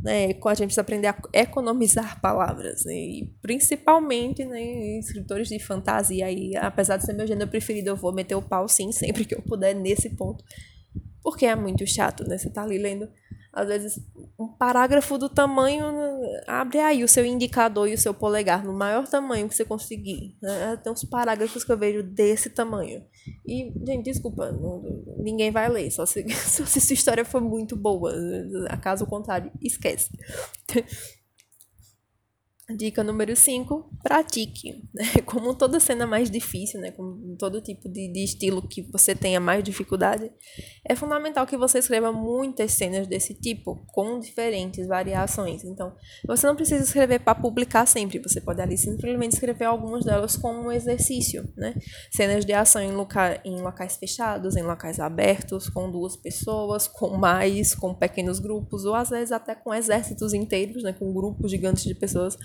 Né? 0.00 0.26
A 0.26 0.54
gente 0.54 0.66
precisa 0.66 0.80
aprender 0.80 1.08
a 1.08 1.16
economizar 1.32 2.20
palavras. 2.20 2.84
Né? 2.84 2.94
E 2.94 3.34
principalmente 3.42 4.44
né, 4.44 4.62
escritores 5.00 5.48
de 5.48 5.58
fantasia. 5.58 6.30
E, 6.30 6.56
apesar 6.56 6.98
de 6.98 7.04
ser 7.04 7.14
meu 7.14 7.26
gênero 7.26 7.50
preferido, 7.50 7.88
eu 7.88 7.96
vou 7.96 8.12
meter 8.12 8.36
o 8.36 8.42
pau 8.42 8.68
sim, 8.68 8.92
sempre 8.92 9.24
que 9.24 9.34
eu 9.34 9.42
puder, 9.42 9.74
nesse 9.74 10.10
ponto 10.10 10.44
Porque 11.20 11.46
é 11.46 11.56
muito 11.56 11.84
chato, 11.84 12.22
né? 12.28 12.38
Você 12.38 12.48
tá 12.48 12.62
ali 12.62 12.78
lendo, 12.78 13.08
às 13.52 13.66
vezes, 13.66 13.98
um 14.38 14.46
parágrafo 14.46 15.18
do 15.18 15.28
tamanho. 15.28 15.84
Abre 16.46 16.78
aí 16.78 17.04
o 17.04 17.08
seu 17.08 17.24
indicador 17.24 17.88
e 17.88 17.94
o 17.94 17.98
seu 17.98 18.12
polegar 18.12 18.64
no 18.64 18.72
maior 18.72 19.06
tamanho 19.08 19.48
que 19.48 19.54
você 19.54 19.64
conseguir. 19.64 20.36
Né? 20.40 20.76
Tem 20.82 20.92
uns 20.92 21.04
parágrafos 21.04 21.64
que 21.64 21.72
eu 21.72 21.78
vejo 21.78 22.02
desse 22.02 22.50
tamanho. 22.50 23.04
E, 23.46 23.72
gente, 23.86 24.04
desculpa, 24.04 24.50
não, 24.52 24.82
ninguém 25.18 25.50
vai 25.50 25.68
ler, 25.68 25.90
só 25.90 26.04
se, 26.04 26.26
só 26.30 26.64
se 26.64 26.80
sua 26.80 26.94
história 26.94 27.24
for 27.24 27.40
muito 27.40 27.76
boa. 27.76 28.12
Caso 28.80 29.06
contrário, 29.06 29.50
esquece. 29.60 30.10
Dica 32.70 33.02
número 33.02 33.34
5, 33.34 33.90
pratique. 34.04 34.88
Como 35.26 35.52
toda 35.52 35.80
cena 35.80 36.06
mais 36.06 36.30
difícil, 36.30 36.80
né? 36.80 36.92
como 36.92 37.36
todo 37.36 37.60
tipo 37.60 37.88
de, 37.88 38.06
de, 38.08 38.22
estilo 38.22 38.62
que 38.62 38.82
você 38.82 39.16
tenha 39.16 39.40
mais 39.40 39.64
dificuldade, 39.64 40.30
é 40.84 40.94
fundamental 40.94 41.44
que 41.44 41.56
você 41.56 41.80
escreva 41.80 42.12
muitas 42.12 42.72
cenas 42.72 43.08
desse 43.08 43.34
tipo, 43.34 43.84
com 43.88 44.20
diferentes 44.20 44.86
variações. 44.86 45.64
Então, 45.64 45.92
você 46.24 46.46
não 46.46 46.54
precisa 46.54 46.84
escrever 46.84 47.18
para 47.20 47.34
publicar 47.34 47.84
sempre, 47.84 48.20
você 48.20 48.40
pode 48.40 48.60
ali 48.60 48.78
simplesmente 48.78 49.32
escrever 49.32 49.64
algumas 49.64 50.04
delas 50.04 50.36
como 50.36 50.68
um 50.68 50.72
exercício. 50.72 51.48
Né? 51.56 51.74
Cenas 52.12 52.44
de 52.44 52.52
ação 52.52 52.80
em, 52.80 52.92
loca 52.92 53.40
em 53.44 53.60
locais 53.60 53.96
fechados, 53.96 54.56
em 54.56 54.62
locais 54.62 55.00
abertos, 55.00 55.68
com 55.68 55.90
duas 55.90 56.16
pessoas, 56.16 56.86
com 56.86 57.16
mais, 57.16 57.74
com 57.74 57.92
pequenos 57.92 58.38
grupos, 58.38 58.84
ou 58.84 58.94
às 58.94 59.10
vezes 59.10 59.32
até 59.32 59.54
com 59.54 59.74
exércitos 59.74 60.32
inteiros, 60.32 60.84
né? 60.84 60.92
com 60.92 61.12
grupos 61.12 61.50
gigantes 61.50 61.82
de 61.82 61.94
pessoas 61.94 62.38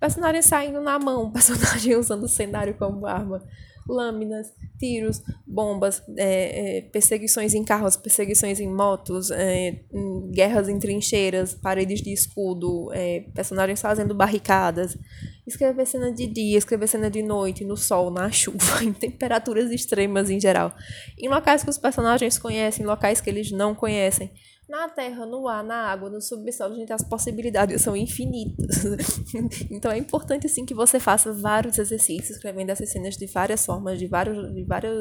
Personagem 0.00 0.40
saindo 0.40 0.80
na 0.80 0.98
mão, 0.98 1.30
personagem 1.32 1.94
usando 1.96 2.24
o 2.24 2.28
cenário 2.28 2.74
como 2.74 3.06
arma. 3.06 3.44
Lâminas, 3.88 4.52
tiros, 4.78 5.20
bombas, 5.44 6.02
é, 6.16 6.78
é, 6.78 6.80
perseguições 6.82 7.54
em 7.54 7.64
carros, 7.64 7.96
perseguições 7.96 8.60
em 8.60 8.68
motos, 8.68 9.32
é, 9.32 9.80
em 9.92 10.30
guerras 10.30 10.68
em 10.68 10.78
trincheiras, 10.78 11.54
paredes 11.54 12.00
de 12.00 12.12
escudo, 12.12 12.88
é, 12.92 13.24
personagens 13.34 13.80
fazendo 13.80 14.14
barricadas. 14.14 14.96
Escrever 15.44 15.86
cena 15.86 16.12
de 16.12 16.28
dia, 16.28 16.56
escrever 16.56 16.86
cena 16.86 17.10
de 17.10 17.20
noite, 17.20 17.64
no 17.64 17.76
sol, 17.76 18.10
na 18.10 18.30
chuva, 18.32 18.84
em 18.84 18.92
temperaturas 18.92 19.72
extremas 19.72 20.30
em 20.30 20.38
geral. 20.38 20.72
Em 21.18 21.28
locais 21.28 21.64
que 21.64 21.70
os 21.70 21.78
personagens 21.78 22.38
conhecem, 22.38 22.86
locais 22.86 23.20
que 23.20 23.28
eles 23.28 23.50
não 23.50 23.74
conhecem. 23.74 24.30
Na 24.70 24.88
terra, 24.88 25.26
no 25.26 25.48
ar, 25.48 25.64
na 25.64 25.88
água, 25.88 26.08
no 26.08 26.20
subsolo, 26.20 26.76
gente, 26.76 26.92
as 26.92 27.02
possibilidades 27.02 27.82
são 27.82 27.96
infinitas. 27.96 28.84
então 29.68 29.90
é 29.90 29.98
importante 29.98 30.46
assim 30.46 30.64
que 30.64 30.72
você 30.72 31.00
faça 31.00 31.32
vários 31.32 31.76
exercícios, 31.76 32.36
escrevendo 32.36 32.70
essas 32.70 32.88
cenas 32.88 33.16
de 33.16 33.26
várias 33.26 33.66
formas, 33.66 33.98
de 33.98 34.06
vários, 34.06 34.54
de 34.54 34.62
vários, 34.62 34.94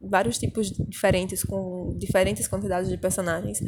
vários 0.00 0.38
tipos 0.38 0.70
diferentes, 0.88 1.44
com 1.44 1.94
diferentes 1.98 2.48
quantidades 2.48 2.88
de 2.88 2.96
personagens. 2.96 3.60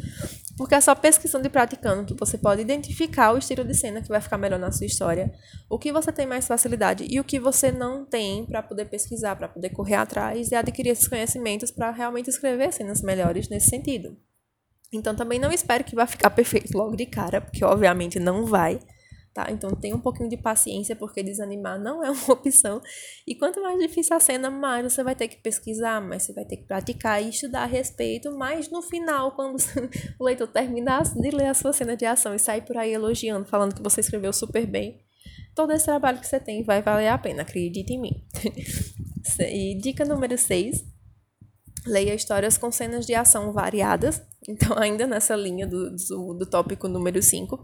Porque 0.57 0.73
é 0.73 0.81
só 0.81 0.95
pesquisando 0.95 1.45
e 1.45 1.49
praticando 1.51 2.05
que 2.05 2.19
você 2.19 2.39
pode 2.39 2.63
identificar 2.63 3.31
o 3.31 3.37
estilo 3.37 3.63
de 3.63 3.75
cena 3.75 4.01
que 4.01 4.09
vai 4.09 4.21
ficar 4.21 4.39
melhor 4.39 4.57
na 4.57 4.71
sua 4.71 4.87
história, 4.87 5.31
o 5.69 5.77
que 5.77 5.93
você 5.93 6.11
tem 6.11 6.25
mais 6.25 6.47
facilidade 6.47 7.05
e 7.07 7.19
o 7.19 7.23
que 7.23 7.39
você 7.39 7.71
não 7.71 8.03
tem 8.03 8.47
para 8.47 8.63
poder 8.63 8.85
pesquisar, 8.85 9.35
para 9.35 9.47
poder 9.47 9.69
correr 9.69 9.93
atrás 9.93 10.49
e 10.49 10.55
adquirir 10.55 10.89
esses 10.89 11.07
conhecimentos 11.07 11.69
para 11.69 11.91
realmente 11.91 12.31
escrever 12.31 12.73
cenas 12.73 13.03
melhores 13.03 13.47
nesse 13.47 13.69
sentido. 13.69 14.17
Então 14.95 15.15
também 15.15 15.39
não 15.39 15.51
espero 15.51 15.83
que 15.83 15.95
vá 15.95 16.05
ficar 16.05 16.29
perfeito 16.29 16.75
logo 16.77 16.95
de 16.95 17.05
cara, 17.05 17.41
porque 17.41 17.63
obviamente 17.63 18.19
não 18.19 18.45
vai. 18.45 18.79
Tá? 19.33 19.47
Então 19.51 19.69
tenha 19.71 19.93
um 19.93 19.99
pouquinho 19.99 20.29
de 20.29 20.37
paciência, 20.37 20.95
porque 20.95 21.21
desanimar 21.21 21.77
não 21.77 22.01
é 22.01 22.09
uma 22.09 22.33
opção. 22.33 22.81
E 23.27 23.35
quanto 23.35 23.61
mais 23.61 23.77
difícil 23.77 24.15
a 24.15 24.19
cena, 24.19 24.49
mais 24.49 24.93
você 24.93 25.03
vai 25.03 25.13
ter 25.13 25.27
que 25.27 25.35
pesquisar, 25.35 25.99
mais 25.99 26.23
você 26.23 26.31
vai 26.31 26.45
ter 26.45 26.55
que 26.55 26.63
praticar 26.63 27.21
e 27.21 27.29
estudar 27.29 27.63
a 27.63 27.65
respeito. 27.65 28.31
Mas 28.31 28.71
no 28.71 28.81
final, 28.81 29.33
quando 29.35 29.57
o 30.17 30.23
leitor 30.23 30.47
terminar 30.47 31.03
de 31.03 31.31
ler 31.31 31.47
a 31.47 31.53
sua 31.53 31.73
cena 31.73 31.97
de 31.97 32.05
ação 32.05 32.33
e 32.33 32.39
sair 32.39 32.61
por 32.61 32.77
aí 32.77 32.93
elogiando, 32.93 33.45
falando 33.45 33.75
que 33.75 33.83
você 33.83 33.99
escreveu 33.99 34.31
super 34.31 34.65
bem, 34.65 35.01
todo 35.53 35.73
esse 35.73 35.83
trabalho 35.83 36.19
que 36.19 36.27
você 36.27 36.39
tem 36.39 36.63
vai 36.63 36.81
valer 36.81 37.09
a 37.09 37.17
pena, 37.17 37.41
acredite 37.41 37.91
em 37.91 37.99
mim. 37.99 38.23
e 39.41 39.77
dica 39.77 40.05
número 40.05 40.37
6 40.37 40.94
Leia 41.85 42.13
histórias 42.13 42.57
com 42.57 42.71
cenas 42.71 43.05
de 43.05 43.13
ação 43.13 43.53
variadas. 43.53 44.21
Então, 44.47 44.77
ainda 44.79 45.07
nessa 45.07 45.35
linha 45.35 45.67
do, 45.67 45.95
do, 45.95 46.33
do 46.33 46.45
tópico 46.45 46.87
número 46.87 47.21
5, 47.21 47.59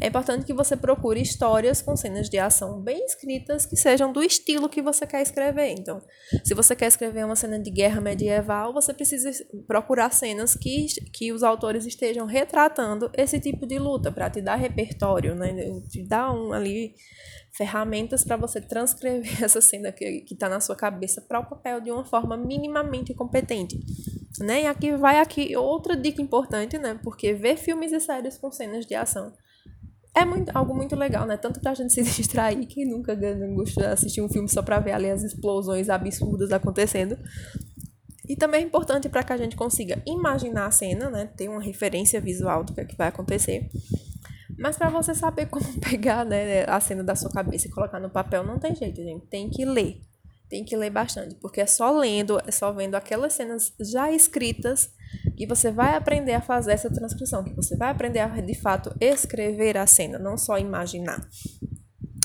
é 0.00 0.08
importante 0.08 0.44
que 0.44 0.52
você 0.52 0.76
procure 0.76 1.20
histórias 1.20 1.80
com 1.80 1.96
cenas 1.96 2.28
de 2.28 2.38
ação 2.38 2.80
bem 2.80 3.04
escritas 3.04 3.66
que 3.66 3.76
sejam 3.76 4.12
do 4.12 4.22
estilo 4.22 4.68
que 4.68 4.82
você 4.82 5.06
quer 5.06 5.22
escrever. 5.22 5.70
Então, 5.70 6.00
se 6.44 6.54
você 6.54 6.76
quer 6.76 6.86
escrever 6.86 7.24
uma 7.24 7.36
cena 7.36 7.58
de 7.58 7.70
guerra 7.70 8.00
medieval, 8.00 8.72
você 8.72 8.92
precisa 8.92 9.30
procurar 9.66 10.10
cenas 10.12 10.54
que, 10.54 10.86
que 11.12 11.32
os 11.32 11.42
autores 11.42 11.86
estejam 11.86 12.26
retratando 12.26 13.10
esse 13.14 13.40
tipo 13.40 13.66
de 13.66 13.78
luta, 13.78 14.12
para 14.12 14.30
te 14.30 14.40
dar 14.40 14.56
repertório, 14.56 15.34
né? 15.34 15.54
te 15.88 16.06
dar 16.06 16.32
um 16.32 16.52
ali 16.52 16.94
ferramentas 17.56 18.24
para 18.24 18.36
você 18.36 18.60
transcrever 18.60 19.42
essa 19.44 19.60
cena 19.60 19.90
que 19.90 20.24
está 20.30 20.48
na 20.48 20.60
sua 20.60 20.76
cabeça 20.76 21.20
para 21.20 21.40
o 21.40 21.46
papel 21.46 21.80
de 21.80 21.90
uma 21.90 22.04
forma 22.04 22.36
minimamente 22.36 23.14
competente. 23.14 23.78
Né? 24.40 24.62
E 24.62 24.66
aqui 24.66 24.94
vai 24.96 25.18
aqui 25.18 25.56
outra 25.56 25.96
dica 25.96 26.20
importante, 26.20 26.76
né? 26.76 26.98
Porque 27.02 27.32
ver 27.32 27.56
filmes 27.56 27.92
e 27.92 28.00
séries 28.00 28.36
com 28.36 28.50
cenas 28.52 28.84
de 28.84 28.94
ação 28.94 29.32
é 30.16 30.24
muito, 30.24 30.50
algo 30.56 30.74
muito 30.74 30.96
legal, 30.96 31.26
né? 31.26 31.36
Tanto 31.36 31.60
pra 31.60 31.74
gente 31.74 31.92
se 31.94 32.02
distrair, 32.02 32.66
quem 32.66 32.86
nunca 32.86 33.14
gosta 33.14 33.80
de 33.80 33.86
assistir 33.86 34.22
um 34.22 34.28
filme 34.28 34.48
só 34.48 34.62
pra 34.62 34.80
ver 34.80 34.92
ali 34.92 35.10
as 35.10 35.22
explosões 35.22 35.90
absurdas 35.90 36.50
acontecendo. 36.52 37.18
E 38.28 38.34
também 38.34 38.62
é 38.62 38.64
importante 38.64 39.08
para 39.08 39.22
que 39.22 39.32
a 39.32 39.36
gente 39.36 39.54
consiga 39.54 40.02
imaginar 40.06 40.66
a 40.66 40.70
cena, 40.70 41.10
né? 41.10 41.30
Ter 41.36 41.48
uma 41.48 41.62
referência 41.62 42.20
visual 42.20 42.64
do 42.64 42.74
que, 42.74 42.80
é 42.80 42.84
que 42.84 42.96
vai 42.96 43.08
acontecer. 43.08 43.70
Mas 44.58 44.76
para 44.76 44.88
você 44.88 45.14
saber 45.14 45.46
como 45.50 45.80
pegar 45.80 46.24
né, 46.24 46.64
a 46.64 46.80
cena 46.80 47.02
da 47.02 47.14
sua 47.14 47.30
cabeça 47.30 47.66
e 47.66 47.70
colocar 47.70 48.00
no 48.00 48.10
papel, 48.10 48.44
não 48.44 48.58
tem 48.58 48.74
jeito, 48.74 49.02
gente. 49.02 49.26
Tem 49.26 49.48
que 49.50 49.64
ler. 49.64 50.00
Tem 50.48 50.64
que 50.64 50.76
ler 50.76 50.90
bastante, 50.90 51.34
porque 51.36 51.60
é 51.60 51.66
só 51.66 51.90
lendo, 51.90 52.40
é 52.46 52.52
só 52.52 52.72
vendo 52.72 52.94
aquelas 52.94 53.32
cenas 53.32 53.72
já 53.80 54.12
escritas 54.12 54.90
que 55.36 55.44
você 55.44 55.72
vai 55.72 55.96
aprender 55.96 56.34
a 56.34 56.40
fazer 56.40 56.72
essa 56.72 56.88
transcrição, 56.88 57.42
que 57.42 57.54
você 57.54 57.76
vai 57.76 57.90
aprender 57.90 58.20
a 58.20 58.28
de 58.28 58.54
fato 58.54 58.94
escrever 59.00 59.76
a 59.76 59.88
cena, 59.88 60.20
não 60.20 60.38
só 60.38 60.56
imaginar. 60.56 61.28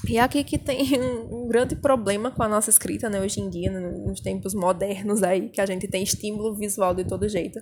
E 0.08 0.18
é 0.18 0.22
aqui 0.22 0.44
que 0.44 0.58
tem 0.58 0.82
um, 1.00 1.44
um, 1.44 1.48
grande 1.48 1.76
problema 1.76 2.32
com 2.32 2.42
a 2.42 2.48
nossa 2.48 2.70
escrita, 2.70 3.10
né, 3.10 3.22
hoje 3.22 3.40
em 3.40 3.50
dia, 3.50 3.72
nos 3.72 4.20
tempos 4.20 4.54
modernos 4.54 5.22
aí, 5.22 5.50
que 5.50 5.62
a 5.62 5.66
gente 5.66 5.88
tem 5.88 6.02
estímulo 6.04 6.56
visual 6.56 6.94
de 6.94 7.04
todo 7.04 7.30
jeito, 7.30 7.60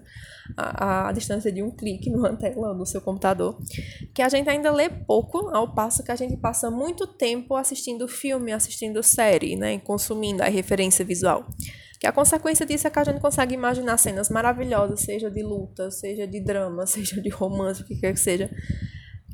a, 0.56 1.10
a 1.10 1.12
distância 1.12 1.52
de 1.52 1.62
um 1.62 1.70
clique 1.70 2.10
numa 2.10 2.36
tela 2.38 2.74
no 2.74 2.86
seu 2.86 3.02
computador, 3.02 3.58
que 4.14 4.22
a 4.22 4.30
gente 4.30 4.50
ainda 4.50 4.72
lê 4.72 4.90
pouco, 4.90 5.50
ao 5.50 5.74
passo 5.74 6.04
que 6.04 6.12
a 6.12 6.16
gente 6.16 6.38
passa 6.38 6.72
muito 6.72 7.06
tempo 7.06 7.56
assistindo 7.56 8.08
filme, 8.08 8.52
assistindo 8.54 9.04
série, 9.04 9.56
né, 9.56 9.78
consumindo 9.80 10.42
a 10.42 10.48
referência 10.48 11.04
visual. 11.04 11.46
Que 12.00 12.08
a 12.08 12.14
consequência 12.14 12.66
disso 12.66 12.88
é 12.88 12.90
que 12.90 13.00
a 13.00 13.04
gente 13.04 13.20
consegue 13.20 13.54
imaginar 13.54 13.98
cenas 13.98 14.30
maravilhosas, 14.30 15.02
seja 15.02 15.30
de 15.30 15.44
luta, 15.44 15.92
seja 15.92 16.26
de 16.26 16.40
drama, 16.40 16.86
seja 16.88 17.22
de 17.22 17.30
romance, 17.30 17.82
o 17.82 17.86
que 17.86 18.00
quer 18.00 18.14
que 18.14 18.20
seja, 18.20 18.50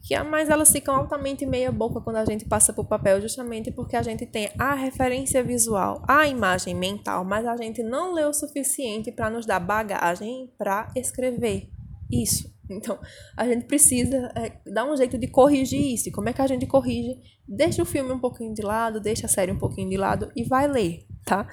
que 0.06 0.18
mais 0.24 0.50
elas 0.50 0.72
ficam 0.72 0.96
altamente 0.96 1.46
meia 1.48 1.72
boca 1.72 2.00
quando 2.00 2.18
a 2.18 2.26
gente 2.26 2.46
passa 2.46 2.72
por 2.72 2.86
papel, 2.86 3.20
justamente 3.20 3.72
porque 3.72 3.96
a 3.96 4.04
gente 4.04 4.26
tem 4.26 4.52
a 4.58 4.76
referência 4.76 5.44
visual, 5.44 6.04
a 6.08 6.28
imagem 6.28 6.76
mental, 6.76 7.26
mas 7.26 7.46
a 7.46 7.58
gente 7.58 7.82
não 7.82 8.14
lê 8.14 8.24
o 8.24 8.34
suficiente 8.34 9.12
para 9.12 9.32
nos 9.32 9.48
dar 9.48 9.60
bagagem 9.60 10.54
para 10.60 10.92
escrever 10.96 11.70
isso. 12.12 12.54
Então, 12.70 13.00
a 13.38 13.48
gente 13.48 13.66
precisa 13.66 14.32
é, 14.36 14.52
dar 14.72 14.86
um 14.86 14.96
jeito 14.96 15.18
de 15.18 15.28
corrigir 15.28 15.94
isso. 15.94 16.10
E 16.10 16.12
como 16.12 16.30
é 16.30 16.34
que 16.34 16.42
a 16.42 16.48
gente 16.48 16.66
corrige? 16.66 17.20
Deixa 17.48 17.82
o 17.82 17.86
filme 17.86 18.12
um 18.12 18.20
pouquinho 18.20 18.54
de 18.54 18.62
lado, 18.62 19.00
deixa 19.00 19.28
a 19.28 19.30
série 19.30 19.52
um 19.52 19.60
pouquinho 19.60 19.90
de 19.90 19.98
lado 19.98 20.32
e 20.36 20.44
vai 20.44 20.68
ler, 20.68 21.06
tá? 21.24 21.48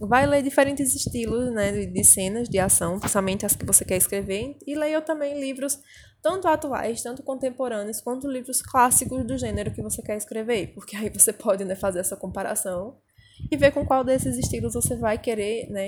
Vai 0.00 0.26
ler 0.26 0.42
diferentes 0.42 0.94
estilos 0.94 1.52
né, 1.52 1.70
de, 1.70 1.86
de 1.86 2.04
cenas 2.04 2.48
de 2.48 2.58
ação, 2.58 2.98
principalmente 2.98 3.44
as 3.44 3.54
que 3.54 3.66
você 3.66 3.84
quer 3.84 3.96
escrever, 3.96 4.56
e 4.66 4.74
leia 4.74 5.02
também 5.02 5.38
livros 5.38 5.78
tanto 6.24 6.48
atuais, 6.48 7.02
tanto 7.02 7.22
contemporâneos, 7.22 8.00
quanto 8.00 8.26
livros 8.26 8.62
clássicos 8.62 9.26
do 9.26 9.36
gênero 9.36 9.70
que 9.70 9.82
você 9.82 10.00
quer 10.00 10.16
escrever, 10.16 10.68
porque 10.68 10.96
aí 10.96 11.10
você 11.10 11.34
pode 11.34 11.66
né, 11.66 11.74
fazer 11.76 11.98
essa 11.98 12.16
comparação 12.16 12.96
e 13.52 13.56
ver 13.58 13.72
com 13.72 13.84
qual 13.84 14.02
desses 14.02 14.38
estilos 14.38 14.72
você 14.72 14.96
vai 14.96 15.18
querer, 15.18 15.68
né, 15.68 15.86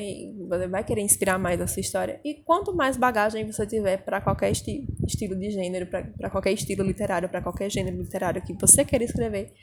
vai 0.68 0.84
querer 0.84 1.00
inspirar 1.00 1.38
mais 1.38 1.58
a 1.58 1.66
sua 1.66 1.80
história. 1.80 2.20
E 2.22 2.34
quanto 2.34 2.74
mais 2.74 2.98
bagagem 2.98 3.50
você 3.50 3.66
tiver 3.66 3.96
para 3.96 4.20
qualquer 4.20 4.50
esti 4.50 4.86
estilo 5.06 5.34
de 5.34 5.50
gênero, 5.50 5.86
para 5.86 6.28
qualquer 6.28 6.52
estilo 6.52 6.82
literário, 6.82 7.30
para 7.30 7.40
qualquer 7.40 7.70
gênero 7.70 7.96
literário 7.96 8.42
que 8.42 8.52
você 8.52 8.84
queira 8.84 9.06
escrever, 9.06 9.54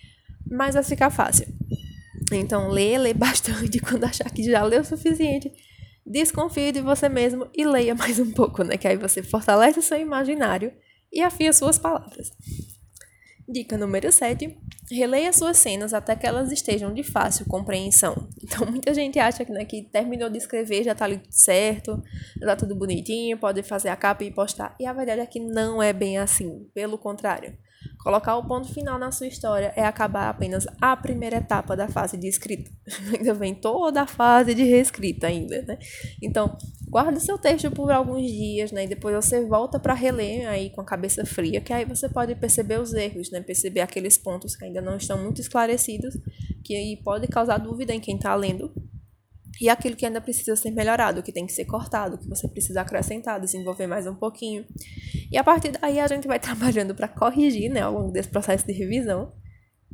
mais 0.49 0.73
vai 0.73 0.83
ficar 0.83 1.11
fácil. 1.11 1.45
Então, 2.31 2.69
lê, 2.69 2.97
lê 2.97 3.13
bastante 3.13 3.77
quando 3.79 4.05
achar 4.05 4.31
que 4.31 4.41
já 4.41 4.63
leu 4.63 4.81
o 4.81 4.85
suficiente 4.85 5.51
desconfie 6.05 6.71
de 6.71 6.81
você 6.81 7.07
mesmo 7.09 7.47
e 7.55 7.65
leia 7.65 7.95
mais 7.95 8.19
um 8.19 8.31
pouco, 8.31 8.63
né? 8.63 8.77
Que 8.77 8.87
aí 8.87 8.97
você 8.97 9.23
fortalece 9.23 9.81
seu 9.81 9.99
imaginário 9.99 10.73
e 11.11 11.21
afia 11.21 11.53
suas 11.53 11.77
palavras. 11.77 12.31
Dica 13.47 13.77
número 13.77 14.11
7. 14.11 14.57
Releia 14.89 15.33
suas 15.33 15.57
cenas 15.57 15.93
até 15.93 16.15
que 16.15 16.25
elas 16.25 16.51
estejam 16.51 16.93
de 16.93 17.03
fácil 17.03 17.45
compreensão. 17.45 18.29
Então, 18.43 18.65
muita 18.69 18.93
gente 18.93 19.17
acha 19.19 19.43
que, 19.43 19.51
né, 19.51 19.65
que 19.65 19.83
terminou 19.83 20.29
de 20.29 20.37
escrever, 20.37 20.83
já 20.83 20.93
tá 20.93 21.05
ali 21.05 21.21
certo, 21.29 22.01
já 22.39 22.47
tá 22.47 22.55
tudo 22.55 22.75
bonitinho, 22.75 23.37
pode 23.37 23.63
fazer 23.63 23.89
a 23.89 23.95
capa 23.95 24.23
e 24.23 24.31
postar. 24.31 24.75
E 24.79 24.85
a 24.85 24.93
verdade 24.93 25.21
é 25.21 25.25
que 25.25 25.39
não 25.39 25.81
é 25.81 25.91
bem 25.91 26.17
assim. 26.17 26.69
Pelo 26.73 26.97
contrário. 26.97 27.57
Colocar 28.03 28.35
o 28.35 28.45
ponto 28.45 28.67
final 28.73 28.99
na 28.99 29.11
sua 29.11 29.27
história 29.27 29.71
é 29.77 29.85
acabar 29.85 30.29
apenas 30.29 30.67
a 30.81 30.95
primeira 30.95 31.37
etapa 31.37 31.75
da 31.75 31.87
fase 31.87 32.17
de 32.17 32.27
escrita. 32.27 32.69
ainda 33.17 33.33
vem 33.33 33.55
toda 33.55 34.01
a 34.01 34.07
fase 34.07 34.53
de 34.53 34.63
reescrita 34.63 35.27
ainda, 35.27 35.61
né? 35.61 35.79
Então, 36.21 36.57
guarda 36.89 37.17
seu 37.19 37.37
texto 37.37 37.71
por 37.71 37.91
alguns 37.91 38.29
dias, 38.29 38.73
né? 38.73 38.83
E 38.83 38.87
depois 38.87 39.15
você 39.15 39.45
volta 39.45 39.79
para 39.79 39.93
reler 39.93 40.49
aí 40.49 40.69
com 40.69 40.81
a 40.81 40.85
cabeça 40.85 41.25
fria, 41.25 41.61
que 41.61 41.71
aí 41.71 41.85
você 41.85 42.09
pode 42.09 42.35
perceber 42.35 42.79
os 42.79 42.93
erros, 42.93 43.31
né? 43.31 43.39
Perceber 43.39 43.79
aqueles 43.79 44.17
pontos 44.17 44.55
que 44.55 44.65
ainda 44.65 44.81
não 44.81 44.97
estão 44.97 45.17
muito 45.17 45.39
esclarecidos, 45.39 46.17
que 46.63 46.75
aí 46.75 46.97
pode 47.01 47.27
causar 47.27 47.57
dúvida 47.57 47.93
em 47.93 48.01
quem 48.01 48.17
está 48.17 48.35
lendo 48.35 48.73
e 49.61 49.69
aquilo 49.69 49.95
que 49.95 50.05
ainda 50.05 50.19
precisa 50.19 50.55
ser 50.55 50.71
melhorado, 50.71 51.21
que 51.21 51.31
tem 51.31 51.45
que 51.45 51.53
ser 51.53 51.65
cortado, 51.65 52.17
que 52.17 52.27
você 52.27 52.47
precisa 52.47 52.81
acrescentar, 52.81 53.39
desenvolver 53.39 53.87
mais 53.87 54.07
um 54.07 54.15
pouquinho. 54.15 54.65
E 55.31 55.37
a 55.37 55.43
partir 55.43 55.71
daí 55.71 55.99
a 55.99 56.07
gente 56.07 56.27
vai 56.27 56.39
trabalhando 56.39 56.95
para 56.95 57.07
corrigir, 57.07 57.71
né, 57.71 57.81
ao 57.81 57.93
longo 57.93 58.11
desse 58.11 58.29
processo 58.29 58.65
de 58.65 58.73
revisão. 58.73 59.31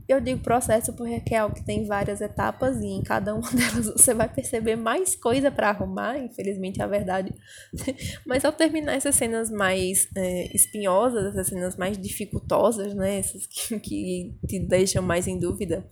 Eu 0.10 0.20
digo 0.20 0.42
processo 0.42 0.92
porque 0.94 1.36
é 1.36 1.38
algo 1.38 1.54
que 1.54 1.64
tem 1.64 1.86
várias 1.86 2.20
etapas 2.20 2.82
e 2.82 2.88
em 2.88 3.04
cada 3.04 3.36
uma 3.36 3.48
delas 3.54 3.86
você 3.86 4.12
vai 4.12 4.28
perceber 4.28 4.76
mais 4.76 5.16
coisa 5.16 5.52
para 5.52 5.70
arrumar, 5.70 6.18
infelizmente 6.18 6.82
é 6.82 6.84
a 6.84 6.88
verdade. 6.88 7.32
Mas 8.26 8.44
ao 8.44 8.52
terminar 8.52 8.96
essas 8.96 9.14
cenas 9.14 9.52
mais 9.52 10.08
é, 10.18 10.48
espinhosas, 10.52 11.28
essas 11.28 11.46
cenas 11.46 11.78
mais 11.78 11.96
dificultosas, 11.96 12.96
né, 12.96 13.20
essas 13.20 13.46
que, 13.46 13.78
que 13.80 14.40
te 14.48 14.58
deixam 14.58 15.04
mais 15.04 15.28
em 15.28 15.38
dúvida, 15.38 15.88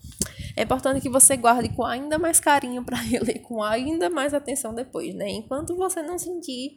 é 0.55 0.63
importante 0.63 0.99
que 0.99 1.09
você 1.09 1.37
guarde 1.37 1.69
com 1.69 1.85
ainda 1.85 2.17
mais 2.17 2.39
carinho 2.39 2.83
para 2.83 2.97
reler 2.97 3.39
com 3.43 3.61
ainda 3.61 4.09
mais 4.09 4.33
atenção 4.33 4.73
depois, 4.73 5.13
né? 5.13 5.29
Enquanto 5.29 5.75
você 5.75 6.01
não 6.01 6.17
sentir 6.17 6.71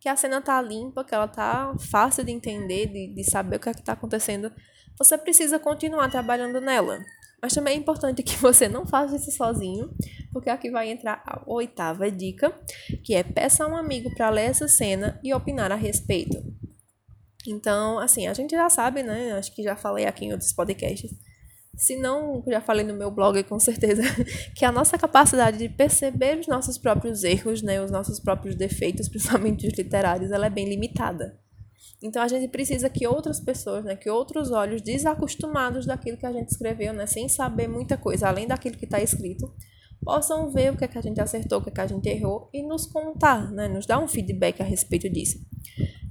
que 0.00 0.08
a 0.08 0.16
cena 0.16 0.40
tá 0.40 0.62
limpa, 0.62 1.04
que 1.04 1.14
ela 1.14 1.28
tá 1.28 1.74
fácil 1.90 2.24
de 2.24 2.32
entender, 2.32 2.86
de, 2.86 3.14
de 3.14 3.24
saber 3.24 3.56
o 3.56 3.60
que 3.60 3.68
é 3.68 3.74
que 3.74 3.82
tá 3.82 3.92
acontecendo, 3.92 4.50
você 4.98 5.16
precisa 5.16 5.58
continuar 5.58 6.10
trabalhando 6.10 6.60
nela. 6.60 6.98
Mas 7.40 7.54
também 7.54 7.74
é 7.74 7.76
importante 7.78 8.22
que 8.22 8.36
você 8.36 8.68
não 8.68 8.86
faça 8.86 9.16
isso 9.16 9.30
sozinho, 9.30 9.90
porque 10.32 10.50
aqui 10.50 10.70
vai 10.70 10.90
entrar 10.90 11.22
a 11.24 11.42
oitava 11.46 12.10
dica, 12.10 12.52
que 13.04 13.14
é 13.14 13.22
peça 13.22 13.64
a 13.64 13.68
um 13.68 13.76
amigo 13.76 14.12
para 14.14 14.28
ler 14.28 14.50
essa 14.50 14.66
cena 14.66 15.20
e 15.22 15.32
opinar 15.32 15.70
a 15.70 15.76
respeito. 15.76 16.36
Então, 17.46 17.98
assim, 17.98 18.26
a 18.26 18.34
gente 18.34 18.50
já 18.50 18.68
sabe, 18.68 19.02
né? 19.02 19.32
Acho 19.32 19.54
que 19.54 19.62
já 19.62 19.76
falei 19.76 20.04
aqui 20.04 20.26
em 20.26 20.32
outros 20.32 20.52
podcasts 20.52 21.10
se 21.78 21.96
não, 21.96 22.42
já 22.48 22.60
falei 22.60 22.84
no 22.84 22.92
meu 22.92 23.10
blog 23.10 23.42
com 23.44 23.58
certeza, 23.58 24.02
que 24.54 24.64
a 24.64 24.72
nossa 24.72 24.98
capacidade 24.98 25.58
de 25.58 25.68
perceber 25.68 26.38
os 26.38 26.48
nossos 26.48 26.76
próprios 26.76 27.22
erros, 27.22 27.62
né, 27.62 27.80
os 27.80 27.90
nossos 27.90 28.18
próprios 28.18 28.56
defeitos, 28.56 29.08
principalmente 29.08 29.66
os 29.66 29.72
literários, 29.78 30.32
ela 30.32 30.46
é 30.46 30.50
bem 30.50 30.68
limitada. 30.68 31.38
Então 32.02 32.22
a 32.22 32.28
gente 32.28 32.48
precisa 32.48 32.88
que 32.88 33.06
outras 33.06 33.40
pessoas, 33.40 33.84
né, 33.84 33.96
que 33.96 34.10
outros 34.10 34.50
olhos 34.50 34.82
desacostumados 34.82 35.86
daquilo 35.86 36.16
que 36.16 36.26
a 36.26 36.32
gente 36.32 36.50
escreveu, 36.50 36.92
né, 36.92 37.06
sem 37.06 37.28
saber 37.28 37.68
muita 37.68 37.96
coisa 37.96 38.28
além 38.28 38.46
daquilo 38.46 38.76
que 38.76 38.84
está 38.84 39.00
escrito, 39.00 39.52
possam 40.04 40.50
ver 40.50 40.72
o 40.72 40.76
que, 40.76 40.84
é 40.84 40.88
que 40.88 40.98
a 40.98 41.02
gente 41.02 41.20
acertou, 41.20 41.58
o 41.58 41.62
que, 41.62 41.70
é 41.70 41.72
que 41.72 41.80
a 41.80 41.86
gente 41.86 42.08
errou 42.08 42.48
e 42.52 42.62
nos 42.62 42.86
contar, 42.86 43.50
né, 43.50 43.68
nos 43.68 43.86
dar 43.86 43.98
um 43.98 44.08
feedback 44.08 44.60
a 44.60 44.64
respeito 44.64 45.08
disso. 45.08 45.38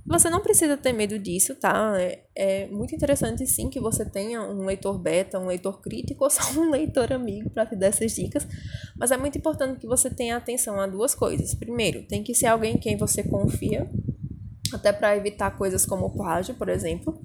Você 0.10 0.30
não 0.30 0.40
precisa 0.40 0.78
ter 0.78 0.94
medo 0.94 1.20
disso, 1.20 1.54
tá? 1.56 1.94
É, 2.00 2.24
é, 2.34 2.68
muito 2.68 2.96
interessante 2.96 3.46
sim 3.46 3.70
que 3.70 3.78
você 3.78 4.06
tenha 4.06 4.42
um 4.42 4.66
leitor 4.66 4.98
beta, 4.98 5.38
um 5.38 5.48
leitor 5.48 5.82
crítico 5.82 6.24
ou 6.24 6.30
só 6.32 6.58
um 6.58 6.70
leitor 6.70 7.12
amigo 7.12 7.50
para 7.50 7.66
te 7.66 7.76
dar 7.76 7.88
essas 7.88 8.14
dicas, 8.14 8.48
mas 8.98 9.12
é 9.12 9.18
muito 9.18 9.38
importante 9.38 9.80
que 9.80 9.88
você 9.88 10.10
tenha 10.10 10.38
atenção 10.38 10.80
a 10.80 10.88
duas 10.88 11.14
coisas. 11.14 11.54
Primeiro, 11.54 12.04
tem 12.08 12.24
que 12.24 12.34
ser 12.34 12.46
alguém 12.48 12.76
em 12.76 12.80
quem 12.80 12.96
você 12.96 13.22
confia, 13.22 13.90
até 14.78 14.94
para 14.94 15.16
evitar 15.16 15.58
coisas 15.58 15.86
como 15.86 16.16
plágio, 16.16 16.56
por 16.56 16.70
exemplo 16.70 17.22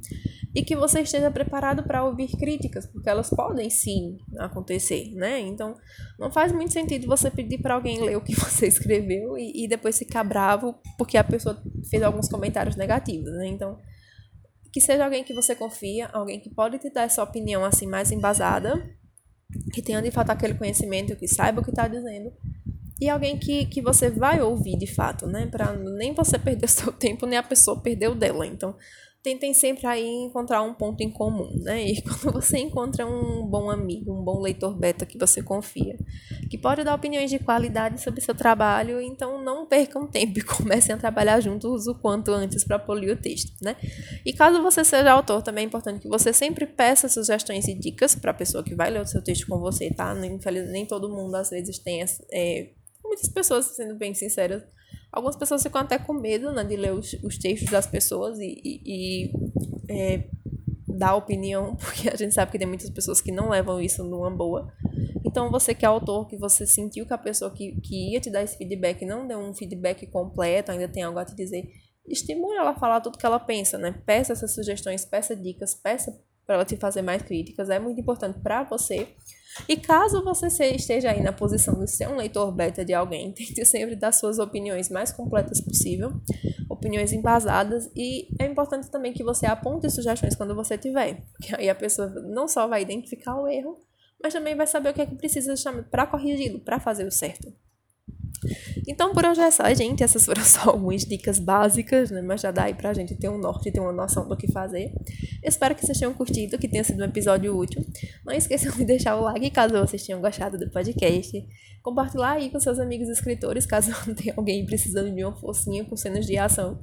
e 0.54 0.62
que 0.62 0.76
você 0.76 1.00
esteja 1.00 1.30
preparado 1.30 1.82
para 1.82 2.04
ouvir 2.04 2.28
críticas, 2.36 2.86
porque 2.86 3.08
elas 3.08 3.30
podem 3.30 3.70
sim 3.70 4.18
acontecer, 4.38 5.10
né? 5.14 5.40
Então, 5.40 5.76
não 6.18 6.30
faz 6.30 6.52
muito 6.52 6.72
sentido 6.72 7.06
você 7.06 7.30
pedir 7.30 7.58
para 7.58 7.74
alguém 7.74 8.02
ler 8.02 8.16
o 8.16 8.20
que 8.20 8.34
você 8.36 8.66
escreveu 8.66 9.38
e, 9.38 9.64
e, 9.64 9.68
depois 9.68 9.98
ficar 9.98 10.22
bravo 10.24 10.74
porque 10.98 11.16
a 11.16 11.24
pessoa 11.24 11.60
fez 11.88 12.02
alguns 12.02 12.28
comentários 12.28 12.76
negativos, 12.76 13.32
né? 13.32 13.46
Então, 13.46 13.78
que 14.70 14.80
seja 14.80 15.04
alguém 15.04 15.24
que 15.24 15.32
você 15.32 15.54
confia, 15.54 16.08
alguém 16.12 16.38
que 16.38 16.50
pode 16.50 16.78
te 16.78 16.90
dar 16.90 17.02
essa 17.02 17.22
opinião 17.22 17.64
assim 17.64 17.86
mais 17.86 18.12
embasada, 18.12 18.90
que 19.72 19.82
tenha 19.82 20.02
de 20.02 20.10
fato 20.10 20.30
aquele 20.30 20.54
conhecimento, 20.54 21.16
que 21.16 21.28
saiba 21.28 21.60
o 21.60 21.64
que 21.64 21.70
está 21.70 21.88
dizendo, 21.88 22.30
e 23.02 23.08
alguém 23.08 23.36
que, 23.36 23.66
que 23.66 23.82
você 23.82 24.08
vai 24.08 24.40
ouvir 24.40 24.78
de 24.78 24.86
fato, 24.86 25.26
né? 25.26 25.48
Para 25.50 25.72
nem 25.72 26.14
você 26.14 26.38
perder 26.38 26.66
o 26.66 26.68
seu 26.68 26.92
tempo, 26.92 27.26
nem 27.26 27.36
a 27.36 27.42
pessoa 27.42 27.80
perder 27.80 28.08
o 28.08 28.14
dela. 28.14 28.46
Então, 28.46 28.76
tentem 29.20 29.52
sempre 29.52 29.88
aí 29.88 30.06
encontrar 30.06 30.62
um 30.62 30.72
ponto 30.72 31.00
em 31.00 31.10
comum, 31.10 31.50
né? 31.62 31.82
E 31.84 32.02
quando 32.02 32.32
você 32.32 32.58
encontra 32.58 33.04
um 33.04 33.44
bom 33.44 33.68
amigo, 33.70 34.12
um 34.12 34.22
bom 34.22 34.40
leitor 34.40 34.78
beta 34.78 35.04
que 35.04 35.18
você 35.18 35.42
confia, 35.42 35.98
que 36.48 36.56
pode 36.56 36.84
dar 36.84 36.94
opiniões 36.94 37.28
de 37.28 37.40
qualidade 37.40 38.00
sobre 38.00 38.20
seu 38.20 38.36
trabalho, 38.36 39.00
então 39.00 39.42
não 39.42 39.66
percam 39.66 40.06
tempo 40.06 40.38
e 40.40 40.42
comecem 40.42 40.94
a 40.94 40.98
trabalhar 40.98 41.40
juntos 41.40 41.88
o 41.88 41.96
quanto 41.96 42.30
antes 42.30 42.62
para 42.62 42.78
polir 42.78 43.10
o 43.10 43.20
texto, 43.20 43.52
né? 43.60 43.74
E 44.24 44.32
caso 44.32 44.62
você 44.62 44.84
seja 44.84 45.10
autor, 45.10 45.42
também 45.42 45.64
é 45.64 45.66
importante 45.66 46.02
que 46.02 46.08
você 46.08 46.32
sempre 46.32 46.66
peça 46.66 47.08
sugestões 47.08 47.66
e 47.66 47.74
dicas 47.74 48.14
para 48.14 48.30
a 48.30 48.34
pessoa 48.34 48.62
que 48.62 48.76
vai 48.76 48.90
ler 48.90 49.00
o 49.00 49.06
seu 49.06 49.22
texto 49.22 49.48
com 49.48 49.58
você, 49.58 49.90
tá? 49.90 50.14
Nem, 50.14 50.38
nem 50.70 50.86
todo 50.86 51.08
mundo 51.08 51.34
às 51.34 51.50
vezes 51.50 51.80
tem 51.80 52.00
é, 52.32 52.70
muitas 53.12 53.28
pessoas, 53.28 53.66
sendo 53.76 53.94
bem 53.94 54.14
sinceras, 54.14 54.62
Algumas 55.12 55.36
pessoas 55.36 55.62
ficam 55.62 55.82
até 55.82 55.98
com 55.98 56.14
medo 56.14 56.50
né, 56.52 56.64
de 56.64 56.74
ler 56.74 56.94
os, 56.94 57.12
os 57.22 57.36
textos 57.36 57.70
das 57.70 57.86
pessoas 57.86 58.38
e, 58.38 58.60
e, 58.64 58.80
e 58.86 59.32
é, 59.90 60.24
dar 60.88 61.14
opinião, 61.14 61.76
porque 61.84 62.08
a 62.08 62.16
gente 62.16 62.32
sabe 62.32 62.50
que 62.50 62.58
tem 62.58 62.66
muitas 62.66 62.88
pessoas 62.88 63.20
que 63.20 63.30
não 63.30 63.50
levam 63.50 63.78
isso 63.78 64.02
numa 64.02 64.30
boa. 64.30 64.72
Então, 65.22 65.50
você 65.50 65.74
que 65.74 65.84
é 65.84 65.88
autor, 65.88 66.26
que 66.26 66.36
você 66.38 66.66
sentiu 66.66 67.04
que 67.06 67.12
a 67.12 67.18
pessoa 67.18 67.50
que, 67.50 67.78
que 67.82 68.12
ia 68.12 68.20
te 68.20 68.30
dar 68.30 68.42
esse 68.42 68.56
feedback 68.56 69.04
não 69.04 69.28
deu 69.28 69.38
um 69.38 69.52
feedback 69.52 70.06
completo, 70.06 70.72
ainda 70.72 70.88
tem 70.88 71.02
algo 71.02 71.18
a 71.18 71.24
te 71.26 71.34
dizer, 71.34 71.70
estimule 72.06 72.56
ela 72.56 72.70
a 72.70 72.78
falar 72.78 73.00
tudo 73.02 73.18
que 73.18 73.26
ela 73.26 73.38
pensa, 73.38 73.76
né? 73.76 73.92
Peça 74.06 74.32
essas 74.32 74.54
sugestões, 74.54 75.04
peça 75.04 75.36
dicas, 75.36 75.74
peça 75.74 76.18
para 76.52 76.56
ela 76.56 76.64
te 76.66 76.76
fazer 76.76 77.00
mais 77.00 77.22
críticas. 77.22 77.70
É 77.70 77.78
muito 77.78 77.98
importante 77.98 78.38
para 78.40 78.62
você 78.64 79.08
e 79.68 79.76
caso 79.76 80.22
você 80.22 80.46
esteja 80.74 81.10
aí 81.10 81.22
na 81.22 81.32
posição 81.32 81.82
de 81.82 81.90
ser 81.90 82.08
um 82.08 82.16
leitor 82.16 82.52
beta 82.52 82.84
de 82.84 82.92
alguém, 82.92 83.32
tente 83.32 83.64
sempre 83.64 83.96
dar 83.96 84.12
suas 84.12 84.38
opiniões 84.38 84.90
mais 84.90 85.12
completas 85.12 85.60
possível, 85.60 86.12
opiniões 86.68 87.12
embasadas, 87.12 87.90
e 87.94 88.28
é 88.38 88.46
importante 88.46 88.90
também 88.90 89.12
que 89.12 89.22
você 89.22 89.46
aponte 89.46 89.90
sugestões 89.90 90.34
quando 90.34 90.54
você 90.54 90.76
tiver, 90.78 91.22
porque 91.32 91.54
aí 91.54 91.68
a 91.68 91.74
pessoa 91.74 92.08
não 92.08 92.48
só 92.48 92.66
vai 92.66 92.82
identificar 92.82 93.36
o 93.36 93.46
erro, 93.46 93.78
mas 94.22 94.32
também 94.32 94.54
vai 94.54 94.66
saber 94.66 94.90
o 94.90 94.94
que 94.94 95.02
é 95.02 95.06
que 95.06 95.16
precisa 95.16 95.54
para 95.90 96.06
corrigi-lo, 96.06 96.60
para 96.60 96.80
fazer 96.80 97.06
o 97.06 97.10
certo. 97.10 97.52
Então 98.88 99.12
por 99.12 99.24
hoje 99.24 99.40
é 99.40 99.50
só, 99.50 99.72
gente. 99.74 100.02
Essas 100.02 100.24
foram 100.24 100.42
só 100.44 100.70
algumas 100.70 101.02
dicas 101.04 101.38
básicas, 101.38 102.10
né? 102.10 102.22
Mas 102.22 102.40
já 102.40 102.50
dá 102.50 102.64
aí 102.64 102.74
pra 102.74 102.92
gente 102.92 103.14
ter 103.14 103.28
um 103.28 103.38
norte, 103.38 103.70
ter 103.70 103.80
uma 103.80 103.92
noção 103.92 104.28
do 104.28 104.36
que 104.36 104.50
fazer. 104.50 104.92
Espero 105.42 105.74
que 105.74 105.84
vocês 105.84 105.98
tenham 105.98 106.12
curtido, 106.14 106.58
que 106.58 106.68
tenha 106.68 106.84
sido 106.84 107.00
um 107.00 107.06
episódio 107.06 107.56
útil. 107.56 107.84
Não 108.24 108.34
esqueçam 108.34 108.72
de 108.76 108.84
deixar 108.84 109.16
o 109.16 109.22
like 109.22 109.50
caso 109.50 109.74
vocês 109.78 110.04
tenham 110.04 110.20
gostado 110.20 110.58
do 110.58 110.70
podcast. 110.70 111.44
Compartilhar 111.82 112.32
aí 112.32 112.50
com 112.50 112.60
seus 112.60 112.78
amigos 112.78 113.08
escritores, 113.08 113.66
caso 113.66 113.92
tenha 114.14 114.34
alguém 114.36 114.64
precisando 114.66 115.14
de 115.14 115.24
uma 115.24 115.34
forcinha 115.34 115.84
com 115.84 115.96
cenas 115.96 116.26
de 116.26 116.36
ação. 116.36 116.80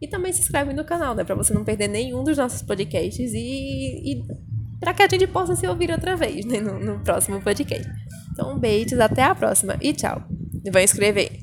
E 0.00 0.08
também 0.08 0.32
se 0.32 0.40
inscreve 0.40 0.72
no 0.72 0.84
canal, 0.84 1.14
né? 1.14 1.22
Pra 1.22 1.36
você 1.36 1.54
não 1.54 1.64
perder 1.64 1.86
nenhum 1.86 2.24
dos 2.24 2.36
nossos 2.36 2.60
podcasts 2.60 3.32
e, 3.32 4.12
e 4.12 4.24
para 4.80 4.92
que 4.92 5.02
a 5.02 5.08
gente 5.08 5.28
possa 5.28 5.54
se 5.54 5.64
ouvir 5.64 5.92
outra 5.92 6.16
vez, 6.16 6.44
né? 6.44 6.58
No, 6.58 6.80
no 6.80 6.98
próximo 7.04 7.40
podcast. 7.40 7.88
Então, 8.32 8.58
beijos, 8.58 8.98
até 8.98 9.22
a 9.22 9.32
próxima 9.32 9.76
e 9.80 9.92
tchau 9.92 10.20
vai 10.70 10.84
escrever. 10.84 11.40